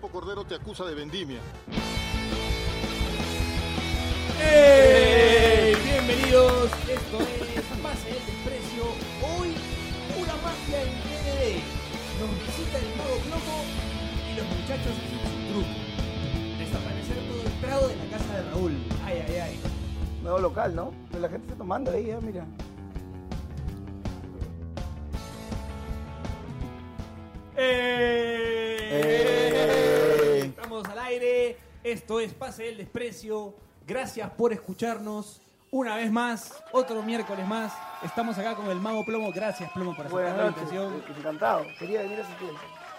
[0.00, 1.40] Campo Cordero te acusa de vendimia.
[4.40, 5.76] ¡Hey!
[5.84, 8.84] Bienvenidos, esto es Pase el Desprecio.
[9.20, 9.52] Hoy,
[10.18, 11.60] una magia en TND.
[12.18, 13.64] Nos visita el mago Plomo
[14.26, 15.68] y los muchachos hacen su truco.
[16.56, 18.72] Desaparecer todo el trago de la casa de Raúl.
[19.04, 19.60] Ay, ay, ay.
[20.22, 20.94] Nuevo local, ¿no?
[21.10, 22.46] Pero la gente está tomando ahí, eh, mira.
[27.58, 29.29] ¡Eh!
[31.10, 31.56] Aire.
[31.82, 33.54] Esto es Pase el Desprecio.
[33.86, 35.40] Gracias por escucharnos.
[35.72, 37.72] Una vez más, otro miércoles más.
[38.04, 39.32] Estamos acá con el Mago Plomo.
[39.32, 40.62] Gracias, Plomo, por aceptar Buenas la noches.
[40.72, 41.16] invitación.
[41.18, 41.64] Encantado.
[41.78, 42.58] Quería venir hace tiempo.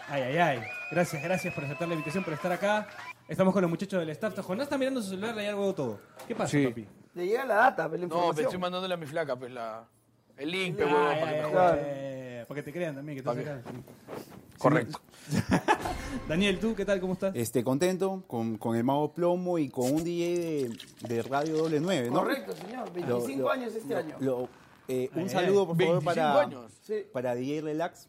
[0.10, 0.62] Ay, ay, ay.
[0.92, 2.88] Gracias, gracias por aceptar la invitación, por estar acá.
[3.28, 4.38] Estamos con los muchachos del staff.
[4.40, 6.00] Jonás está mirando su celular y algo todo.
[6.28, 6.68] ¿Qué pasa, Sí.
[6.68, 6.88] papi?
[7.14, 8.36] Le llega la data, pero la No, información.
[8.36, 9.86] pero estoy mandándole a mi flaca, pues la.
[10.38, 11.82] El link, pe, Ay, huevón, ay, para que ay, me
[12.42, 13.62] eh, Para que te crean también que estás acá.
[14.62, 15.00] Correcto.
[16.28, 17.00] Daniel, ¿tú qué tal?
[17.00, 17.36] ¿Cómo estás?
[17.36, 20.78] Este, contento con, con el Mago Plomo y con un DJ de,
[21.16, 22.20] de Radio Doble 9, ¿no?
[22.22, 22.92] Correcto, señor.
[22.94, 24.16] 25 Lo- lo- años este año.
[24.20, 24.50] lo-
[24.88, 26.72] eh, un ay, saludo, por favor, 25 para, años.
[26.86, 27.06] Sí.
[27.12, 28.08] para DJ Relax.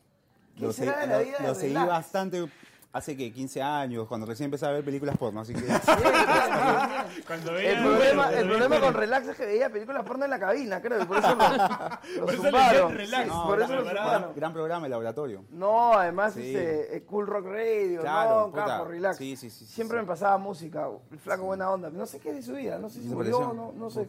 [0.56, 1.88] ¿Qué Lo, será se- de la lo- vida de lo seguí Relax?
[1.88, 2.48] bastante
[2.94, 7.04] hace que 15 años, cuando recién empecé a ver películas porno, así que Sí, claro.
[7.26, 10.80] Cuando El problema, el problema con Relax es que veía películas porno en la cabina,
[10.82, 11.34] creo, y por eso
[12.16, 12.92] lo, lo zumbaron.
[12.94, 13.22] Relax.
[13.24, 14.34] Sí, No, por eso gran, lo gran- zumbaron.
[14.36, 15.44] gran programa, el laboratorio.
[15.50, 16.40] No, además Sí.
[16.54, 18.64] este, eh, Cool Rock Radio, Claro, no, puta.
[18.66, 19.16] capo, relax.
[19.16, 20.02] Sí, sí, sí, Siempre sí.
[20.02, 21.88] me pasaba música, el flaco buena onda.
[21.90, 24.06] No sé qué es de su vida, no sé si se murió, no, no sé.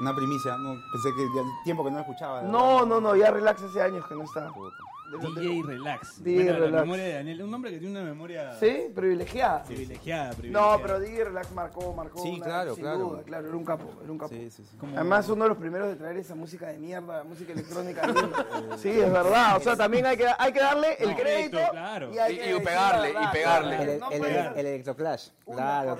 [0.00, 2.42] Una primicia, no, pensé que ya tiempo que no la escuchaba.
[2.42, 2.86] No, verdad.
[2.86, 4.48] no, no, ya Relax hace años que no está.
[4.52, 4.76] Puta.
[5.10, 6.22] DJ Relax.
[6.22, 6.82] DJ Bueno, la Relax.
[6.82, 7.42] memoria de Daniel.
[7.42, 8.90] Un hombre que tiene una memoria ¿Sí?
[8.94, 9.62] Privilegiada.
[9.64, 10.76] privilegiada, privilegiada.
[10.76, 12.22] No, pero DJ Relax marcó, marcó.
[12.22, 12.98] Sí, una- claro, sin claro.
[12.98, 14.34] duda, claro, era un capo, era un capo.
[14.34, 14.76] Sí, sí, sí.
[14.76, 18.02] Como- Además, uno de los primeros de traer esa música de mierda, música electrónica.
[18.78, 19.56] sí, es verdad.
[19.56, 21.58] O sea, también hay que, hay que darle el No, crédito.
[21.70, 22.14] claro.
[22.14, 23.76] Y, hay Y- que y decir pegarle, y pegarle.
[23.76, 25.28] claro, El, no el, el, el Electroclash.
[25.46, 25.96] Claro.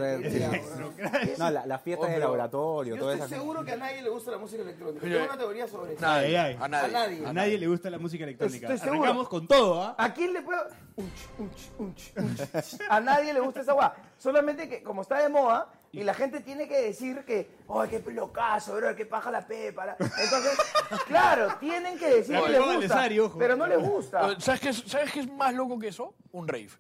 [1.39, 4.11] No, la, la fiesta de laboratorio, Yo toda estoy esa seguro que a nadie le
[4.11, 5.01] gusta la música electrónica.
[5.01, 6.05] Tengo una teoría sobre eso.
[6.07, 6.39] A nadie.
[6.61, 7.27] A nadie.
[7.27, 8.67] A nadie le gusta la música electrónica.
[8.75, 8.98] Estoy seguro.
[8.99, 9.95] Arrancamos con todo, ¿ah?
[9.99, 10.63] ¿A quién le puedo.?
[10.97, 12.81] Unch, unch, unch, unch.
[12.89, 13.91] A nadie le gusta esa guay.
[14.19, 18.01] Solamente que, como está de moda, y la gente tiene que decir que, ¡ay, qué
[18.01, 18.95] pelocazo, bro!
[18.95, 19.87] ¡Qué paja la pepa!
[19.87, 19.97] la-".
[19.99, 20.59] Entonces,
[21.07, 23.09] claro, tienen que decir que les gusta.
[23.39, 24.33] Pero no les gusta.
[24.33, 26.15] Eh, ¿Sabes qué, es, ¿Sabes qué es más loco que eso?
[26.33, 26.71] Un rave.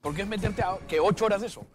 [0.00, 1.66] Porque es meterte a, que 8 horas de eso.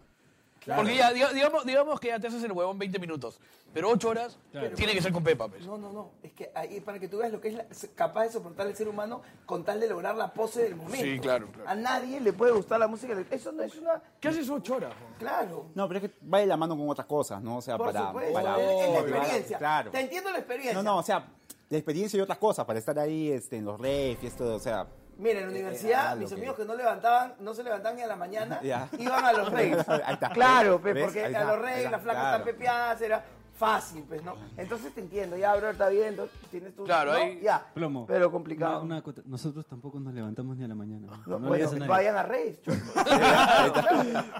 [0.66, 3.40] Porque ya, diga- digamos, digamos que ya te haces el huevón 20 minutos,
[3.74, 4.38] pero 8 horas
[4.76, 5.66] tiene que ser con Pepa, pues.
[5.66, 6.12] No, no, no.
[6.22, 8.76] Es que ahí para que tú veas lo que es la- capaz de soportar el
[8.76, 11.04] ser humano con tal de lograr la pose del momento.
[11.04, 11.68] Sí, claro, claro.
[11.70, 13.16] A nadie le puede gustar la música.
[13.32, 14.02] Eso no es una.
[14.20, 14.94] ¿Qué haces 8 horas?
[14.94, 15.06] jo?
[15.18, 15.66] Claro.
[15.74, 17.58] No, pero es que va de la mano con otras cosas, ¿no?
[17.58, 18.34] O sea, Por para, supuesto.
[18.34, 19.58] para es, es la experiencia.
[19.58, 19.92] Claro.
[19.92, 20.74] Te entiendo la experiencia.
[20.74, 21.26] No, no, o sea,
[21.70, 24.60] la experiencia y otras cosas, para estar ahí este, en los refs y esto, o
[24.60, 24.86] sea,
[25.18, 28.02] Mira, en la universidad, ah, mis que- amigos que no levantaban, no se levantaban ni
[28.02, 28.60] a la mañana,
[28.98, 29.88] iban a los reyes.
[29.88, 30.30] Ahí está.
[30.30, 31.04] Claro, ¿Ves?
[31.04, 32.38] porque Ahí a los reyes las flacas claro.
[32.38, 33.24] están pepeadas, era
[33.66, 34.34] fácil, pues, ¿no?
[34.58, 36.18] Entonces te entiendo, ya, bro, está bien,
[36.50, 36.84] tienes tu...
[36.84, 37.18] Claro, ¿no?
[37.20, 38.08] ahí- Ya, Plomo.
[38.08, 38.78] pero complicado.
[38.82, 41.06] Una- una acota- nosotros tampoco nos levantamos ni a la mañana.
[41.28, 42.58] No, No, bueno, a vayan a reyes.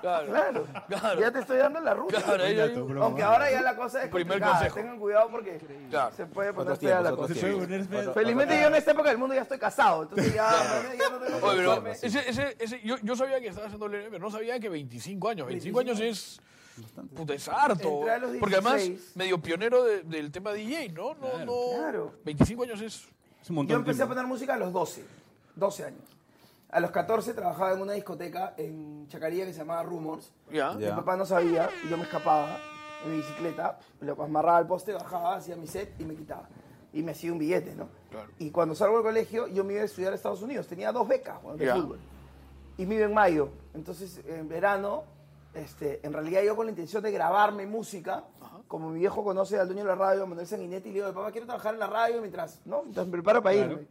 [0.02, 0.26] Claro.
[0.32, 1.20] Claro, Claro.
[1.22, 2.20] ya te estoy dando la ruta.
[2.22, 4.76] Claro, ahí- ahí- Aunque ahora ya la cosa es Primer complicada, consejo.
[4.76, 5.60] tengan cuidado porque
[5.92, 6.16] Claro.
[6.16, 7.34] se puede poner fea la cosa.
[8.14, 10.50] Felizmente yo en esta época del mundo ya estoy casado, entonces ya,
[10.98, 13.88] ya no tengo que Oye, pero ese, ese, ese, yo, yo sabía que estaba haciendo
[13.88, 15.46] LN, pero no sabía que 25 años.
[15.48, 16.42] 25 años es.
[17.16, 18.04] Puta, es harto.
[18.10, 19.16] A Porque además, 16.
[19.16, 21.14] medio pionero de- del tema DJ, ¿no?
[21.16, 22.14] no, no claro.
[22.26, 23.08] 25 años es.
[23.42, 24.14] Es un montón Yo de empecé a tiempo.
[24.16, 25.04] poner música a los 12,
[25.56, 26.04] 12 años.
[26.70, 30.32] A los 14 trabajaba en una discoteca en Chacaría que se llamaba Rumors.
[30.52, 30.78] Ya.
[30.80, 30.92] Ya.
[30.92, 32.58] Mi papá no sabía y yo me escapaba
[33.04, 36.48] en mi bicicleta, lo amarraba al poste, bajaba, hacía mi set y me quitaba.
[36.94, 37.90] Y me hacía un billete, ¿no?
[38.10, 38.30] Claro.
[38.38, 40.68] Y cuando salgo del colegio, yo me iba a estudiar a Estados Unidos.
[40.68, 41.76] Tenía dos becas bueno, de Ya.
[41.76, 42.00] fútbol.
[42.78, 43.50] Y me iba en mayo.
[43.74, 45.04] Entonces, en verano,
[45.54, 48.24] este, en realidad yo con la intención de grabarme música,
[48.68, 51.46] como mi viejo conoce al dueño de la radio, Manuel Sanguinetti, le digo, papá, quiero
[51.48, 52.84] trabajar en la radio mientras, ¿no?
[52.84, 53.88] Mientras me preparo para irme.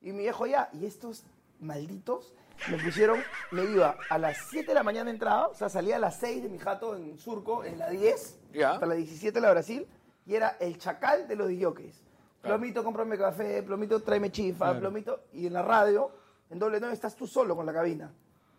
[0.00, 1.24] Y mi viejo ya, y estos
[1.60, 2.34] malditos
[2.70, 3.20] me pusieron,
[3.52, 6.42] me iba a las 7 de la mañana entraba, o sea, salía a las 6
[6.42, 8.72] de mi jato en Surco, en la 10, Ya.
[8.72, 9.86] hasta la 17 de la Brasil,
[10.26, 12.04] y era el chacal de los DJs.
[12.42, 16.10] Plomito, cómprame café, plomito, tráeme chifa, plomito, y en la radio,
[16.50, 18.12] en doble 9 estás tú solo con la cabina.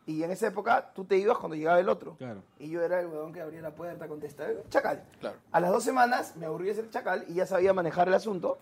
[0.09, 2.15] Y en esa época tú te ibas cuando llegaba el otro.
[2.17, 2.41] Claro.
[2.57, 5.03] Y yo era el huevón que abría la puerta, contestaba, chacal.
[5.19, 5.37] Claro.
[5.51, 8.57] A las dos semanas me aburrí de ser chacal y ya sabía manejar el asunto.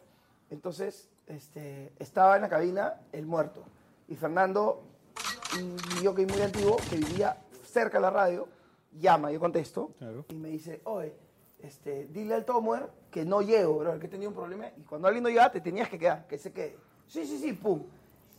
[0.49, 3.63] Entonces, este, estaba en la cabina el muerto.
[4.09, 4.83] Y Fernando,
[5.57, 8.50] un jockey muy antiguo que vivía cerca de la radio,
[9.00, 10.25] llama, yo contesto, Claro.
[10.27, 11.13] y me dice, oye,
[11.63, 14.67] este, dile al Tomuer que no llego, bro, que tenía un problema.
[14.75, 16.77] Y cuando alguien no llegaba, te tenías que quedar, que se quede.
[17.07, 17.83] Sí, sí, sí, pum.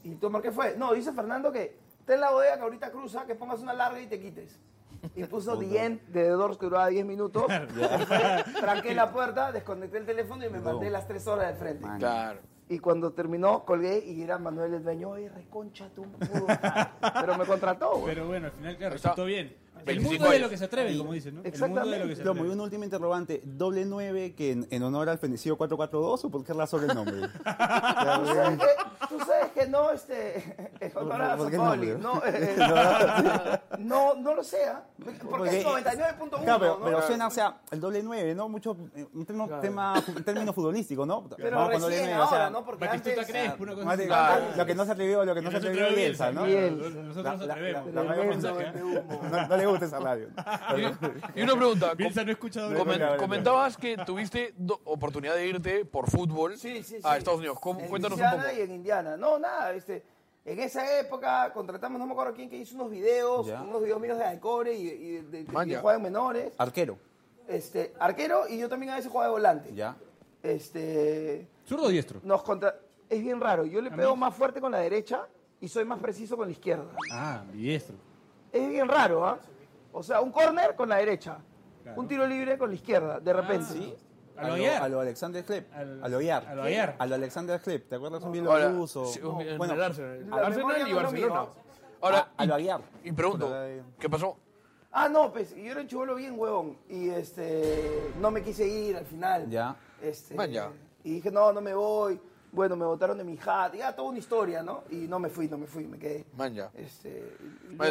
[0.05, 0.77] ¿Y Tomuer qué fue?
[0.77, 4.07] No, dice Fernando que ten la bodega que ahorita cruza, que pongas una larga y
[4.07, 4.59] te quites.
[5.15, 7.45] Y puso The End de The Doors que duraba 10 minutos.
[8.61, 11.87] Tranqué la puerta, desconecté el teléfono y me mandé las 3 horas del frente.
[11.87, 11.99] Man.
[11.99, 12.41] Claro.
[12.71, 15.11] Y cuando terminó, colgué y era Manuel el dueño.
[15.11, 16.03] Oye, reconcha tú.
[16.05, 16.93] puta".
[17.21, 18.15] Pero me contrató, güey.
[18.15, 19.55] Pero bueno, al final, claro, resultó bien.
[19.81, 20.43] El 25 mundo de años.
[20.43, 21.43] lo que se atreve, como dicen, ¿no?
[21.45, 22.51] El mundo de lo que se y atreve.
[22.53, 23.41] una última interrogante.
[23.45, 27.17] ¿Doble 9 que en, en honor al fenecido 442 o por qué razón el nombre?
[27.29, 28.67] ¿Tú sabes, que,
[29.09, 32.57] tú sabes que no, este, en honor a no, eh,
[33.79, 34.85] no, no lo sea,
[35.29, 36.85] porque es 99.1, Claro, pero, ¿no?
[36.85, 38.49] pero suena, o sea, el doble 9, ¿no?
[38.49, 41.25] Mucho, eh, un, tema, tema- un término futbolístico, ¿no?
[41.37, 42.65] Pero Vamos recién nueve, o sea, ahora, ¿no?
[42.65, 44.45] Porque una cosa más de- Claro.
[44.57, 46.47] Lo que no se atrevió, lo que no se atrevió Bielsa, ¿no?
[46.47, 47.89] Nosotros nos atrevemos.
[47.89, 48.73] ¿eh?
[49.49, 50.29] No le radio.
[51.35, 51.95] Y una pregunta.
[51.95, 54.55] Bielsa no comen- comentabas que tuviste
[54.85, 57.03] oportunidad de irte por fútbol Sí, sí, sí.
[57.05, 57.59] a Estados Unidos.
[57.61, 58.59] ¿Cómo- En Cuéntanos un Luisiana poco.
[58.59, 59.17] y en Indiana.
[59.17, 60.03] No, nada, este,
[60.45, 63.63] en esa época contratamos, no me acuerdo quién, que hizo unos videos, Ya.
[63.63, 65.69] unos videos míos de Alcore y, y de, de, Man,
[66.03, 66.53] menores.
[66.59, 66.99] Arquero,
[67.47, 69.75] Este, arquero y yo también a veces jugaba de volante.
[69.75, 69.97] ya.
[70.43, 72.21] Este, ¿Zurdo o diestro?
[72.23, 72.75] nos contra...
[73.11, 75.27] Es bien raro, yo le pego más fuerte con la derecha
[75.61, 76.85] y soy más preciso con la izquierda.
[77.11, 77.97] Ah, diestro.
[78.53, 79.39] Es bien raro, ¿ah?
[79.93, 81.39] O sea, un corner con la derecha,
[81.83, 82.01] Claro.
[82.01, 83.97] un tiro libre con la izquierda, de repente.
[84.37, 84.83] A lo Aguiar.
[84.83, 85.75] A lo Alexander Klep.
[85.75, 86.47] Al- A lo Oyar.
[86.47, 86.95] a lo Aguiar.
[86.99, 87.89] A lo Alexander Klep.
[87.89, 89.07] ¿Te acuerdas un Ahora, bielorruso?
[89.07, 90.31] sí, No, en bueno, el Arsenal.
[90.31, 91.47] la Arsenal y es lo Barcelona.
[92.01, 92.81] Ahora, a, a lo Aguiar.
[93.03, 94.37] y pregunto, eh, ¿qué pasó?
[94.93, 98.97] Ah, no, pues yo era un chivolo bien huevón y este, no me quise ir
[98.97, 99.49] al final.
[99.51, 99.75] Ya.
[100.01, 100.71] Este, Man, ya.
[101.05, 102.21] Y dije, no, no me voy.
[102.53, 104.85] Bueno, me botaron de mi hat, ya toda una historia, ¿no?
[104.91, 106.25] Y no me fui, no me fui, me quedé.
[106.37, 106.71] Man, ya.
[106.75, 107.37] Este,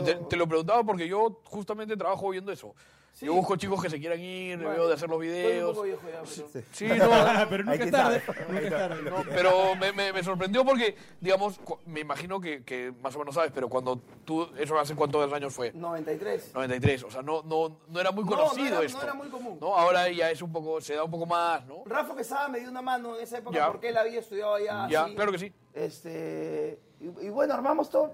[0.04, 2.74] te, te lo preguntaba porque yo justamente trabajo viendo eso.
[3.18, 3.26] Sí.
[3.26, 5.72] Yo busco chicos que se quieran ir, Bueno, veo de hacer los Estoy un videos.
[5.72, 7.10] poco viejo ya, pero- Sí, no,
[7.50, 8.22] Pero nunca es tarde.
[8.48, 13.20] Nunca no, pero me, me- me sorprendió porque, digamos, me imagino que, que más o
[13.20, 15.72] menos sabes, pero cuando tú, ¿eso hace cuántos años fue?
[15.74, 16.52] 93.
[16.54, 19.02] 93, o sea, no, no, no era muy No, no conocido era- no esto.
[19.02, 19.58] era muy común.
[19.60, 19.76] ¿no?
[19.76, 21.86] Ahora ya es un poco, se da un poco más, ¿no?
[21.88, 23.72] Rafa Quesada me dio una mano en esa época Ya.
[23.72, 24.88] porque él había estudiado allá.
[24.92, 25.16] Ya, así.
[25.16, 25.52] claro que sí.
[25.74, 28.14] Este, y, y bueno, armamos todo.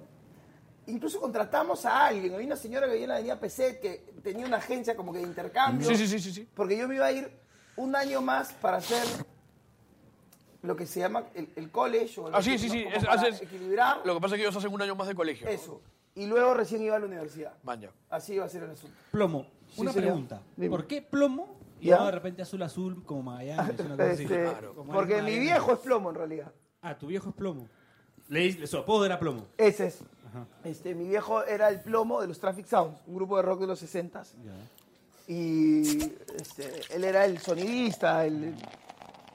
[0.88, 2.34] Incluso contratamos a alguien.
[2.34, 5.20] Había una señora que vivía en la avenida Peset que tenía una agencia como que
[5.20, 5.88] de intercambio.
[5.88, 6.50] Sí, sí, sí, sí, sí.
[6.54, 7.32] Porque yo me iba a ir
[7.78, 9.04] un año más para hacer
[10.62, 12.20] lo que se llama el, el college.
[12.22, 12.84] O Ah, sí, sí, sí.
[12.84, 15.08] Como es- para haces- equilibrar Lo que pasa es que ellos hacen un año más
[15.08, 15.46] de colegio.
[15.46, 15.52] ¿no?
[15.52, 15.82] eso.
[16.16, 17.54] Y luego recién iba a la universidad.
[17.64, 17.90] Maña.
[18.10, 18.96] Así iba a ser el asunto.
[19.12, 19.48] Plomo.
[19.78, 20.08] Una señor.
[20.10, 20.42] pregunta.
[20.56, 20.70] Dime.
[20.70, 21.98] ¿Por qué plomo y ¿Ya?
[21.98, 23.80] no de repente azul azul como Magallanes?
[23.80, 24.24] Una cosa así?
[24.24, 26.52] Este, Como porque mi viejo es plomo en realidad.
[26.82, 27.68] Ah, tu viejo es plomo.
[28.30, 29.48] Le, su apodo era plomo.
[29.58, 30.00] Ese es.
[30.34, 30.46] Ajá.
[30.64, 33.68] Este, mi viejo era el plomo de los Traffic Sounds, un grupo de rock de
[33.68, 34.24] los 60
[35.28, 36.00] Y
[36.36, 38.26] este, él era el sonidista.
[38.26, 38.56] el-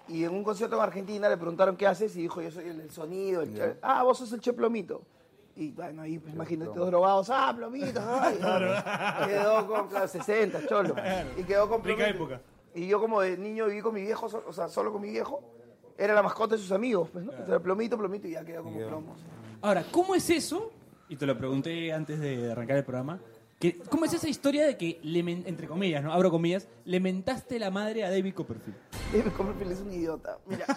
[0.08, 2.90] y en un concierto en Argentina le preguntaron qué haces y dijo, yo soy el
[2.90, 3.42] sonido.
[3.42, 5.02] el che- ah, vos sos el Che Plomito.
[5.56, 8.00] Y bueno, ahí pues, imagínate todos drogados, ah, Plomito.
[8.02, 8.38] ay,
[9.26, 10.94] Quedó con claro, 60, cholo.
[11.36, 12.24] Y quedó con Rica Plomito.
[12.24, 12.40] época.
[12.74, 15.42] Y yo como de niño viví con mi viejo, o sea, solo con mi viejo.
[15.96, 17.32] Era la mascota de sus amigos, pues, ¿no?
[17.32, 19.16] Era Plomito, Plomito y ya quedó como plomo.
[19.62, 20.70] Ahora, ¿cómo es eso?
[21.08, 23.18] Y te lo pregunté antes de arrancar el programa.
[23.58, 26.12] Que, ¿Cómo es esa historia de que, le men- entre comillas, ¿no?
[26.12, 28.76] Abro comillas, le mentaste la madre a David Copperfield?
[29.12, 30.38] David Copperfield es un idiota.
[30.46, 30.64] Mira,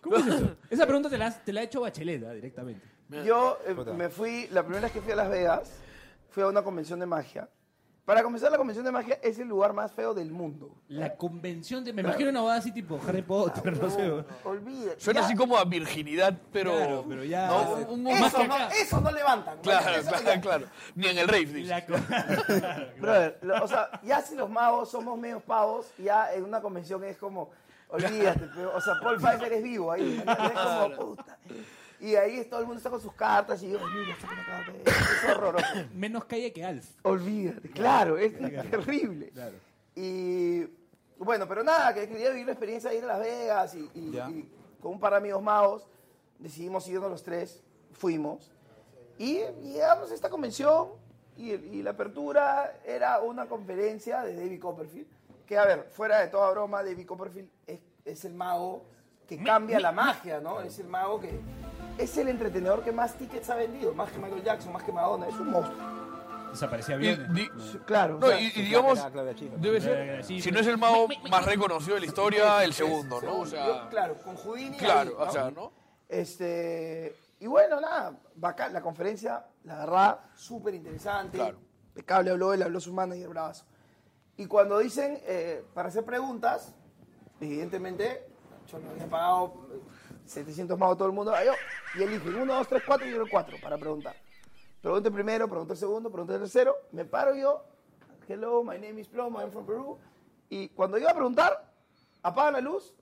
[0.00, 0.56] ¿Cómo es eso?
[0.70, 2.80] Esa pregunta te la, has- te la ha hecho Bachelet ah, directamente.
[3.24, 5.70] yo eh, me fui, la primera vez que fui a Las Vegas,
[6.30, 7.48] fui a una convención de magia.
[8.06, 10.70] Para comenzar, la convención de magia es el lugar más feo del mundo.
[10.88, 11.92] La convención de...
[11.92, 14.24] Me imagino una boda así tipo Harry Potter, no sé.
[14.44, 15.00] Olvídate.
[15.00, 16.72] Suena Ya, así como a virginidad, pero.
[16.76, 17.72] Claro, pero ya- ¿no?
[17.72, 19.58] Un- un- más Eso que no, eso no levantan.
[19.58, 20.66] Claro, Eso claro, ya- claro.
[20.94, 21.68] Ni en el rave, dice.
[21.68, 21.94] La co-
[23.00, 27.02] Brother, lo- o sea, ya si los magos somos medios pavos, ya en una convención
[27.02, 27.50] es como,
[27.88, 31.38] olvídate, pero, o sea, Paul Pfeiffer es vivo ahí, es como, puta.
[32.00, 34.58] Y ahí todo el mundo está con sus cartas y yo, mira, que me acaba
[34.64, 35.66] de ver", es horroroso.
[35.94, 36.86] Menos calle que Alf.
[37.02, 38.32] Olvídate, claro, es
[38.70, 39.32] terrible.
[39.94, 40.64] Y
[41.18, 44.10] bueno, pero nada, que quería vivir la experiencia de ir a Las Vegas y, y-
[44.28, 45.86] y con un par de amigos magos
[46.38, 47.62] decidimos irnos los tres,
[47.92, 48.52] fuimos
[49.18, 50.88] y llegamos a esta convención
[51.38, 55.06] y, y la apertura era una conferencia de David Copperfield,
[55.46, 58.84] que a ver, fuera de toda broma, David Copperfield es, es el mago
[59.26, 60.60] que cambia la magia, ¿no?
[60.60, 61.30] Es el mago que
[61.98, 65.28] es el entretenedor que más tickets ha vendido, más que Michael Jackson, más que Madonna,
[65.28, 66.06] es un monstruo.
[66.50, 67.34] Desaparecía Y, bien.
[67.34, 67.48] di-
[67.84, 68.16] Claro.
[68.16, 68.98] o no, sea, y, y digamos,
[69.58, 73.40] debe ser, si no es el mago más reconocido de la historia, el segundo, ¿no?
[73.40, 74.76] O Yo, sea, claro, con Houdini.
[74.76, 75.72] claro, ahí, o sea, ¿no?
[76.08, 81.36] Este, y bueno, nada, bacán, la conferencia, la verdad, súper interesante.
[81.36, 81.58] Claro.
[81.88, 83.64] Impecable, habló él, habló su manager, bravazo.
[84.38, 86.74] Y cuando dicen, eh, para hacer preguntas,
[87.40, 88.26] evidentemente,
[88.70, 89.66] yo no había pagado
[90.26, 91.32] 700 magos todo el mundo.
[91.44, 91.52] yo,
[91.98, 94.16] y eligen 1, 2, 3, 4 y yo el 4 para preguntar.
[94.80, 96.76] Pregunto el primero, pregunto el segundo, pregunto el tercero.
[96.92, 97.64] Me paro yo.
[98.28, 99.98] Hello, my name is Plomo, I'm from Peru.
[100.48, 101.72] Y cuando iba a preguntar,
[102.22, 102.92] apagan la luz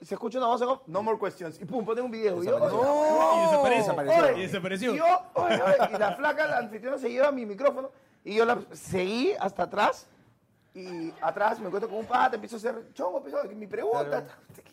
[0.00, 1.60] y se escucha una voz no more questions.
[1.60, 2.42] Y pum, ponen un video.
[2.42, 3.76] Y yo, Y.
[3.78, 4.36] Desapareció.
[4.36, 4.94] Y desapareció.
[4.94, 5.04] y yo,
[5.34, 7.90] oye, oye, y la flaca, la anfitriona, se lleva mi micrófono
[8.24, 10.06] y yo la seguí hasta atrás
[10.74, 14.26] y atrás me encuentro con un pata, empiezo a hacer chongo, empiezo a mi pregunta.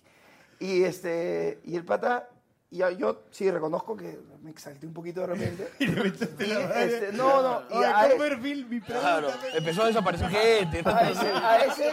[0.60, 2.30] Y este, y el pata,
[2.72, 5.72] y yo, yo sí reconozco que me exalté un poquito de repente.
[5.80, 6.86] Y le metiste Y, la madre.
[6.86, 10.82] este, no, no, y Oye, a- Copperfield, mi Claro, empezó a desaparecer gente.
[10.90, 11.92] a ese, a ese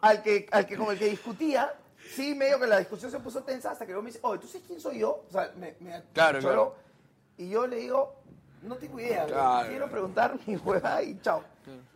[0.00, 1.72] al que, al que con el que discutía,
[2.14, 4.46] sí, medio que la discusión se puso tensa hasta que luego me dice, oye, ¿tú
[4.46, 5.24] sabes quién soy yo?
[5.28, 6.52] O sea, me, me Claro, choró.
[6.54, 6.76] claro.
[7.38, 8.14] Y yo le digo,
[8.62, 9.26] no tengo idea.
[9.26, 9.68] Claro.
[9.68, 11.42] quiero preguntar mi hueva y chao.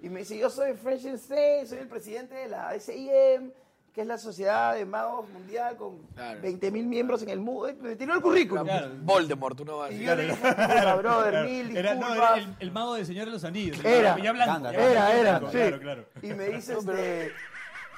[0.03, 3.53] Y me dice, yo soy Frankenstein, soy el presidente de la SIM,
[3.95, 6.41] que es la Sociedad de Magos Mundial con Claro.
[6.43, 7.69] 20.000 miembros en el mundo.
[7.81, 8.65] Me tiró el currículum.
[8.65, 8.91] Claro.
[9.03, 10.09] Voldemort, tú no vas a Y decir.
[10.09, 12.37] yo le dije, puta, brother, mil Era, no, disculpas.
[12.37, 13.79] era el, el mago del Señor de los Anillos.
[13.81, 14.17] el Era.
[14.19, 14.77] ya blanco, Gandalf.
[14.79, 15.59] ya Era, era, blanco, sí.
[15.59, 16.05] Claro, claro.
[16.23, 17.33] Y me dice, este,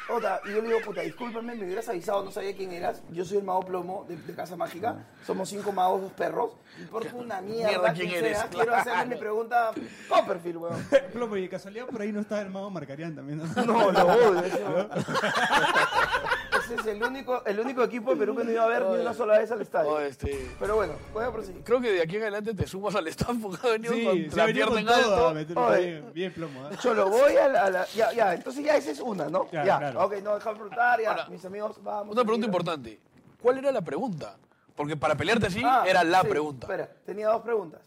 [0.08, 3.02] Ota, y yo le digo, puta, discúlpame, me hubieras avisado, no sabía quién eras.
[3.10, 4.96] Yo soy el mago plomo de, de Casa Mágica.
[5.24, 6.52] Somos cinco magos, dos perros.
[6.76, 8.38] Me importa una mierda, Mierda, quién, ¿quién eres?
[8.38, 8.48] sea.
[8.48, 9.72] Quiero hacerle mi pregunta
[10.08, 10.86] Copperfield, weón.
[11.12, 13.38] Plomo, y de casualidad por ahí no estaba el mago Marcarián también.
[13.38, 13.64] ¿no?
[13.64, 14.42] No, lo odio.
[16.72, 18.98] Ese, es el único, el único equipo de Perú que no iba a ver ni
[19.00, 19.90] una sola vez al estadio.
[19.90, 21.62] Oh, este, Pero bueno, voy a proseguir.
[21.64, 24.30] creo que de aquí en adelante te sumas al staff porque ha venido Sí, con
[24.30, 25.34] se la ha venido pierna con en todo a alto.
[25.34, 25.86] meter- Oye.
[25.86, 26.68] bien, bien plomo.
[26.68, 26.76] ¿eh?
[26.80, 29.50] Cholo, voy a la, a la- Ya, ya, entonces ya esa es una, ¿no?
[29.50, 30.04] Ya, ya, claro.
[30.04, 32.12] ok, no, déjame preguntar, ya, Ahora, mis amigos, vamos.
[32.14, 33.00] Una pregunta importante.
[33.40, 34.36] ¿Cuál era la pregunta?
[34.74, 36.66] Porque para pelearte así Ah, era la sí, pregunta.
[36.66, 37.80] Espera, tenía dos preguntas.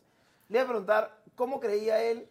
[0.50, 2.28] Le iba a preguntar cómo creía él,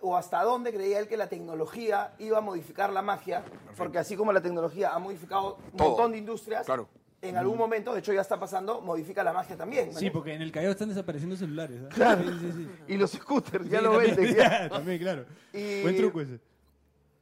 [0.00, 3.44] o hasta dónde creía él que la tecnología iba a modificar la magia,
[3.76, 5.88] porque así como la tecnología ha modificado un Todo.
[5.90, 6.88] montón de industrias, Claro.
[7.20, 9.92] en algún momento, de hecho ya está pasando, modifica la magia también.
[9.92, 9.98] ¿no?
[9.98, 11.80] Sí, porque en el Callao están desapareciendo celulares.
[11.82, 11.88] ¿eh?
[11.90, 12.22] Claro.
[12.22, 12.68] Sí, sí, sí.
[12.88, 14.36] Y los scooters, ya Sí, lo también, venden.
[14.36, 14.68] ya.
[14.70, 15.24] También, claro.
[15.52, 16.40] Y- Buen truco ese.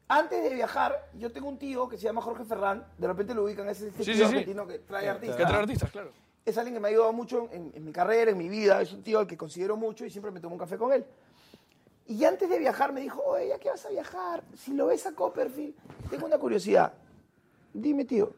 [0.09, 3.45] Antes de viajar, yo tengo un tío que se llama Jorge Ferrán, de repente lo
[3.45, 4.25] ubican, es este Sí, tío sí, sí.
[4.25, 5.37] argentino que trae artistas.
[5.39, 6.11] Que trae artistas, claro.
[6.45, 8.93] es alguien que me ha ayudado mucho en, en mi carrera, en mi vida, es
[8.93, 11.05] un tío al que considero mucho y siempre me tomo un café con él.
[12.07, 15.07] Y antes de viajar me dijo, oye, ya que vas a viajar, si lo ves
[15.07, 15.75] a Copperfield,
[16.11, 16.93] tengo una curiosidad.
[17.73, 18.35] Dime, tío,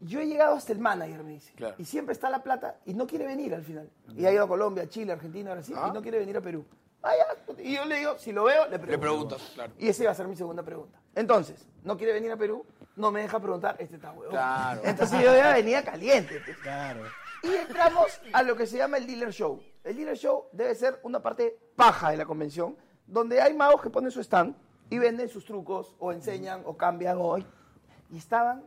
[0.00, 1.74] yo he llegado hasta el manager, me dice, Claro.
[1.78, 3.88] y siempre está la plata y no quiere venir al final.
[4.16, 5.88] Y ha ido a Colombia, Chile, Argentina, Brasil, Ah.
[5.90, 6.64] y no quiere venir a Perú.
[7.02, 7.62] Ah, ya.
[7.62, 8.90] Y yo le digo, si lo veo, le pregunto.
[8.90, 9.72] Le preguntas, claro.
[9.78, 11.00] Y esa iba a ser mi segunda pregunta.
[11.14, 14.30] Entonces, no quiere venir a Perú, no me deja preguntar, este está huevón.
[14.30, 14.80] Claro.
[14.84, 16.42] Entonces yo ya venía caliente.
[16.62, 17.02] Claro.
[17.44, 19.62] Y entramos a lo que se llama el dealer show.
[19.84, 22.76] El dealer show debe ser una parte paja de la convención,
[23.08, 24.54] donde hay magos que ponen su stand
[24.90, 27.38] y venden sus trucos, o enseñan, o cambian, o...
[27.38, 28.62] Y estaban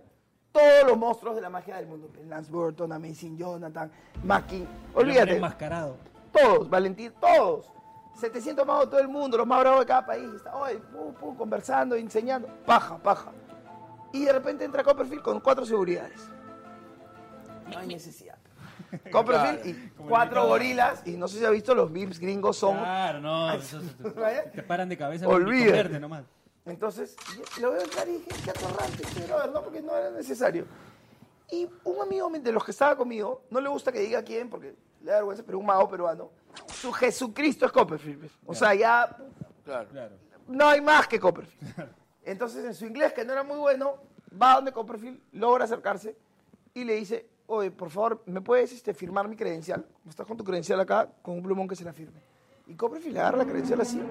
[0.51, 2.09] todos los monstruos de la magia del mundo.
[2.27, 3.91] Lance Burton, Amazing Jonathan,
[4.23, 4.67] Mackie.
[4.93, 5.37] Olvídate.
[5.37, 5.95] enmascarado.
[6.31, 7.71] Todos, Valentín, todos.
[8.19, 10.29] 700 magos de todo el mundo, los más bravos de cada país.
[10.35, 12.47] Está, oye, pum, pum, conversando, enseñando.
[12.65, 13.31] Paja, paja.
[14.13, 16.29] Y de repente entra Copperfield con cuatro seguridades.
[17.71, 18.37] No hay necesidad.
[19.11, 21.01] Copperfield y Como el cuatro gorilas.
[21.05, 22.77] Y no sé si ha visto, los VIPs gringos son...
[22.77, 23.51] Claro, no.
[23.53, 24.51] eso- eso- Vaya.
[24.51, 25.91] te paran de cabeza Olvídate.
[25.91, 26.23] con nomás.
[26.65, 27.15] Entonces,
[27.59, 30.65] lo veo entrar y dije, qué atorrante, pero no, porque no era necesario.
[31.49, 34.75] Y un amigo de los que estaba conmigo, no le gusta que diga quién, porque
[35.01, 36.29] le da vergüenza, pero un mago peruano,
[36.71, 38.19] su Jesucristo es Copperfield.
[38.19, 38.31] pues.
[38.45, 39.17] O sea, ya
[39.65, 39.89] Claro.
[39.89, 40.15] Claro.
[40.47, 41.89] no hay más que Copperfield.
[42.23, 43.95] Entonces, en su inglés, que no era muy bueno,
[44.39, 46.15] va donde Copperfield, logra acercarse
[46.75, 49.85] y le dice, oye, por favor, ¿me puedes este, firmar mi credencial?
[50.01, 52.19] Como estás con tu credencial acá, con un plumón que se la firme.
[52.67, 54.01] Y Copperfield le agarra la credencial así.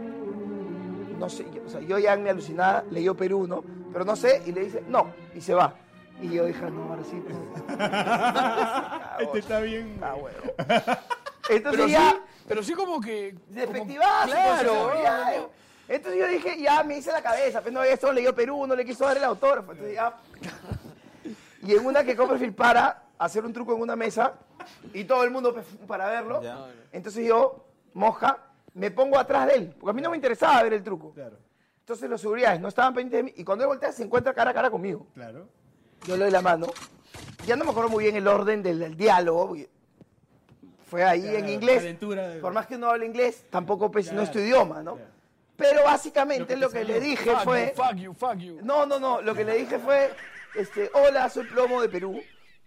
[1.18, 3.62] No sé, yo, o sea, yo ya en mi alucinada leyó Perú, ¿no?
[3.92, 5.74] Pero no sé, y le dice, no, y se va.
[6.20, 7.22] Y yo dije, no, ahora sí.
[7.24, 7.36] pues.
[7.78, 9.98] Ah, Este está bien.
[10.02, 10.38] Ah, bueno.
[11.48, 13.34] Entonces Pero sí, ya, pero sí como que...
[13.48, 14.30] despectivazo.
[14.30, 14.72] Claro.
[14.72, 15.46] entonces, ya, eh.
[15.88, 18.84] Entonces yo dije, ya me hice la cabeza, pero no, esto leyó Perú, no le
[18.84, 19.72] quiso dar el autógrafo.
[19.72, 20.14] Entonces ya.
[21.62, 24.34] Y en una que Copperfield para hacer un truco en una mesa
[24.94, 25.54] y todo el mundo
[25.86, 26.42] para verlo.
[26.42, 26.66] Ya.
[26.90, 28.38] Entonces yo, moja,
[28.74, 31.12] me pongo atrás de él, porque a mí no me interesaba ver el truco.
[31.12, 31.36] Claro,
[31.80, 34.50] Entonces los seguridades no estaban pendientes de mí y cuando él voltea se encuentra cara
[34.50, 35.06] a cara conmigo.
[35.14, 35.46] claro.
[36.06, 36.66] Yo le doy la mano.
[37.46, 39.54] Ya no me acuerdo muy bien el orden del, del diálogo.
[40.86, 41.76] Fue ahí Claro, en inglés.
[41.76, 44.82] calentura de- Por más que no hable inglés, tampoco pues, no Claro, es tu idioma,
[44.82, 44.94] ¿no?
[44.96, 45.10] claro.
[45.56, 47.74] Pero básicamente Lo lo que que, te le dije Fuck fue...
[47.76, 48.58] you, fuck you, fuck you.
[48.62, 49.20] No, no, no.
[49.20, 50.10] Lo que le dije fue,
[50.54, 52.18] este, hola, soy Plomo de Perú.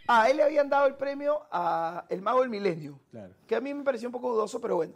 [0.08, 3.00] A él le habían dado el premio a El Mago del Milenio.
[3.12, 3.34] Claro.
[3.48, 4.94] Que a mí me pareció un poco dudoso, pero bueno.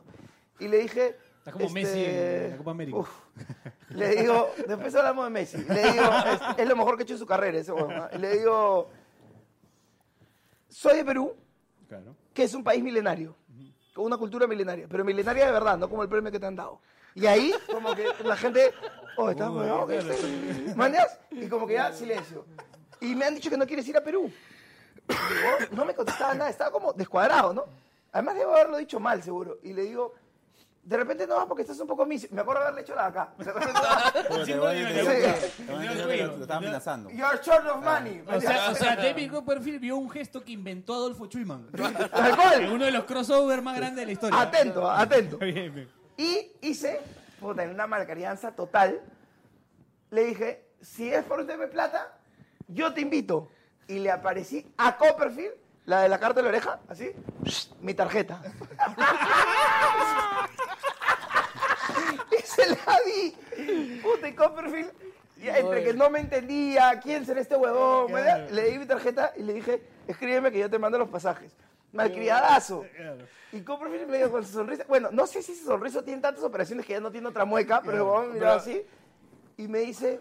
[0.60, 1.08] Y le dije...
[1.08, 2.98] este, Está como Messi en la Copa América.
[2.98, 3.10] uf.
[3.90, 5.58] le digo, después hablamos de Messi.
[5.64, 8.10] Le digo, es, es lo mejor que ha hecho en su carrera ese ¿ah?
[8.14, 8.90] Y le digo,
[10.70, 11.34] soy de Perú
[11.88, 12.16] Claro.
[12.34, 13.34] que es un país milenario,
[13.94, 16.56] con una cultura milenaria, pero milenaria de verdad, no como el premio que te han
[16.58, 16.82] dado.
[17.16, 18.74] Y ahí, como que la gente,
[19.16, 19.50] oh, estás.
[20.76, 21.18] ¿Mañas?
[21.32, 22.46] Y como que ya, silencio.
[23.00, 24.30] Y me han dicho que no quieres ir a Perú.
[25.08, 27.66] Digo, no me contestaba nada, estaba como descuadrado, ¿no?
[28.12, 29.60] Además debo haberlo dicho mal, seguro.
[29.64, 30.14] Y le digo,
[30.84, 32.32] de repente no vas porque estás un poco mis...
[32.32, 33.34] Me acuerdo haberle hecho la de acá.
[33.38, 34.14] De repente no vas.
[36.38, 37.10] Lo estaba amenazando.
[37.10, 38.24] You're short of money.
[38.26, 41.70] O sea, o sea, David Copperfield vio un gesto que inventó Adolfo Schumann.
[41.72, 42.72] Tal cual.
[42.72, 44.40] Uno de los crossovers más grandes de la historia.
[44.40, 45.38] Atento, atento.
[45.40, 45.90] Bien, bien.
[46.16, 47.02] Y hice,
[47.40, 49.02] puta, en una malcrianza total,
[50.10, 52.18] le dije, si es por usted plata,
[52.70, 53.50] yo te invito.
[53.88, 55.54] Y le aparecí a Copperfield,
[55.86, 57.14] la de la carta de la oreja, así,
[57.82, 58.42] mi tarjeta.
[62.38, 64.02] y se la di.
[64.02, 64.92] Puta, y Copperfield,
[65.42, 68.50] entre que no me entendía, quién será este huevón, ¿verdad?
[68.50, 71.54] le di mi tarjeta y le dije, escríbeme que yo te mando los pasajes.
[71.94, 72.86] Malcriadazo.
[73.52, 74.84] Y Copperfield me dijo con su sonrisa.
[74.88, 77.82] Bueno, no sé si esa sonrisa tiene tantas operaciones que ya no tiene otra mueca,
[77.82, 78.86] pero el huevón miraba así.
[79.56, 80.20] Y me dice,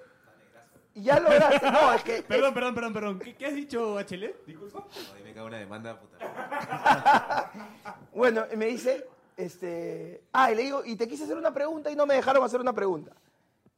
[1.03, 1.71] ya lograste.
[1.71, 2.23] No, es que.
[2.29, 3.19] Perdón, perdón, perdón, perdón.
[3.19, 4.45] ¿Qué, qué has dicho, Bachelet?
[4.47, 4.85] Disculpa.
[5.17, 7.53] Ahí me cago una demanda, puta.
[8.15, 10.23] Bueno, y me dice, este.
[10.33, 12.61] Ah, y le digo, y te quise hacer una pregunta y no me dejaron hacer
[12.61, 13.13] una pregunta.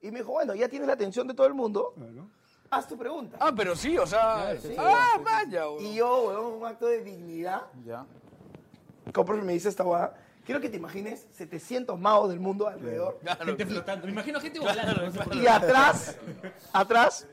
[0.00, 1.94] Y me dijo, bueno, ya tienes la atención de todo el mundo,
[2.70, 3.36] haz tu pregunta.
[3.40, 4.52] Ah, pero sí, o sea.
[4.78, 5.84] ah, vaya, weón.
[5.84, 8.06] Y yo, huevón, un acto de dignidad, Ya.
[9.12, 10.14] Copperfield me dice esta guada.
[10.48, 13.20] Quiero que te imagines 700 magos del mundo alrededor.
[13.44, 14.06] Gente flotando.
[14.06, 15.34] Me imagino gente volando.
[15.34, 16.16] Y atrás,
[16.72, 17.28] atrás,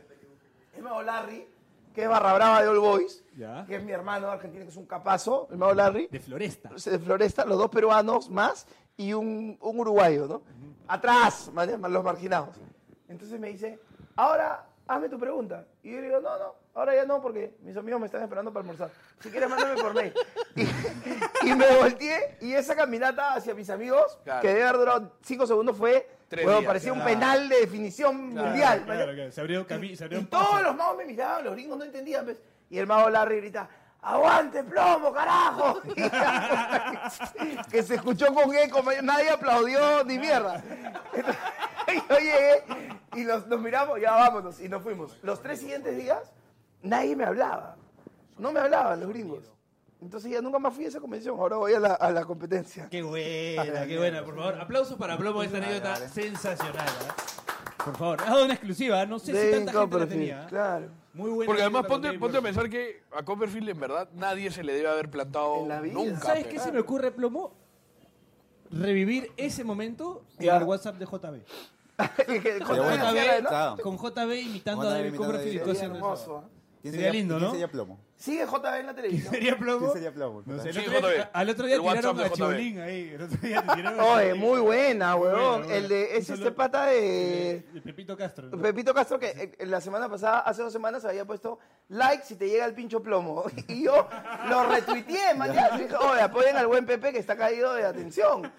[0.75, 1.47] el mago Larry,
[1.93, 3.65] que es barra brava de All Boys, Ya.
[3.65, 6.71] que es mi hermano de Argentina, que es un capazo, el mago Larry, De Floresta.
[6.71, 8.67] de Floresta, los dos peruanos más
[8.97, 10.41] y un, un uruguayo, ¿no?
[10.85, 12.57] Atrás, más los marginados.
[13.07, 13.79] Entonces me dice,
[14.17, 15.65] ahora hazme tu pregunta.
[15.83, 18.51] Y yo le digo, no, no, ahora ya no, porque mis amigos me están esperando
[18.51, 18.89] para almorzar.
[19.19, 20.13] Si quieres, mándame por mail.
[20.55, 24.41] Y, y me volteé, y esa caminata hacia mis amigos, Claro.
[24.41, 27.13] que debe haber durado cinco segundos, fue, días, parecía un claro.
[27.13, 28.83] penal de definición mundial.
[28.85, 29.03] ¿vale?
[29.03, 29.31] Claro, claro.
[29.31, 32.25] Se abrió cami- se abrió Y todos los magos me miraban, los gringos no entendían.
[32.25, 32.41] ¿ves?
[32.69, 33.69] Y el mago Larry grita,
[34.01, 35.81] ¡aguante plomo, carajo!
[37.71, 40.61] que se escuchó con eco, nadie aplaudió ni mierda.
[41.13, 41.35] Entonces,
[42.09, 42.63] yo llegué
[43.15, 45.17] y nos, nos miramos, ya vámonos, y nos fuimos.
[45.23, 46.31] Los tres siguientes días,
[46.81, 47.75] nadie me hablaba.
[48.37, 49.51] No me hablaban los gringos.
[50.01, 52.87] Entonces ya nunca más fui a esa convención, ahora voy a la, a la competencia.
[52.89, 54.23] Qué buena, qué buena.
[54.23, 56.87] Por favor, aplausos para Plomo esta anécdota sensacional.
[56.87, 57.11] ¿eh?
[57.83, 59.05] Por favor, dado una exclusiva.
[59.05, 60.43] No sé si tanta gente la tenía.
[60.43, 60.47] ¿eh?
[60.49, 60.87] claro.
[61.13, 61.47] Muy buena.
[61.47, 64.89] Porque además ponte, ponte a pensar que a Copperfield en verdad nadie se le debe
[64.89, 65.93] haber plantado En la vida.
[65.93, 66.19] nunca.
[66.19, 67.53] ¿Sabes qué se me ocurre, Plomo?
[68.69, 71.41] Revivir ese momento en el WhatsApp de JB.
[72.27, 73.49] El con bueno, JB, ¿no?
[73.49, 73.77] claro.
[73.81, 76.43] Con JB imitando JB a David Copperfield Sería haciendo hermoso.
[76.81, 77.51] ¿Quién Sería sería- lindo, ¿Quién ¿no?
[77.51, 77.99] sería plomo?
[78.15, 79.33] Sigue JB en la televisión.
[79.33, 79.79] ¿Sería Plomo?
[79.79, 80.43] ¿Quién sería plomo?
[80.45, 81.29] No sé, el Sí, otro día- JB.
[81.33, 83.09] al otro día El tiraron a Chibolín ahí.
[83.13, 85.69] El otro día tiraron a Oye, muy buena, weón.
[85.69, 88.47] El de, es este pata de De Pepito Castro.
[88.49, 88.61] ¿no?
[88.61, 92.35] Pepito Castro que eh, en la semana pasada, hace dos semanas, había puesto like si
[92.35, 93.43] te llega el pincho plomo.
[93.67, 94.07] Y yo
[94.47, 95.77] lo retuiteé, mañana.
[95.77, 98.49] Dije, oye, apoyen al buen Pepe que está caído de atención.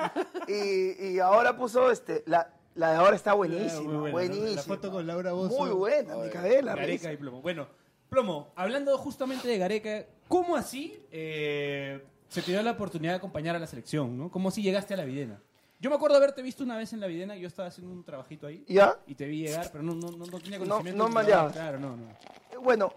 [0.49, 4.11] Y, y ahora puso este, la, la de ahora está buenísima, buena, ¿no?
[4.12, 4.51] buenísima.
[4.51, 5.59] La foto con Laura Bozzo.
[5.59, 7.43] Muy buena, me cagué la Gareca y Plomo.
[7.43, 7.67] Bueno,
[8.09, 13.57] Plomo, hablando justamente de Gareca, ¿cómo así eh, se te dio la oportunidad de acompañar
[13.57, 14.17] a la selección?
[14.17, 14.31] ¿no?
[14.31, 15.41] ¿Cómo así llegaste a la Videna?
[15.81, 18.47] Yo me acuerdo haberte visto una vez en la Videna, yo estaba haciendo un trabajito
[18.47, 18.65] ahí.
[18.67, 18.99] ¿Ya?
[19.07, 21.03] Y te vi llegar, pero no, no, no, no tenía No- conocimiento.
[21.03, 21.53] no maleabas.
[21.53, 22.61] Claro, no, no.
[22.62, 22.93] Bueno,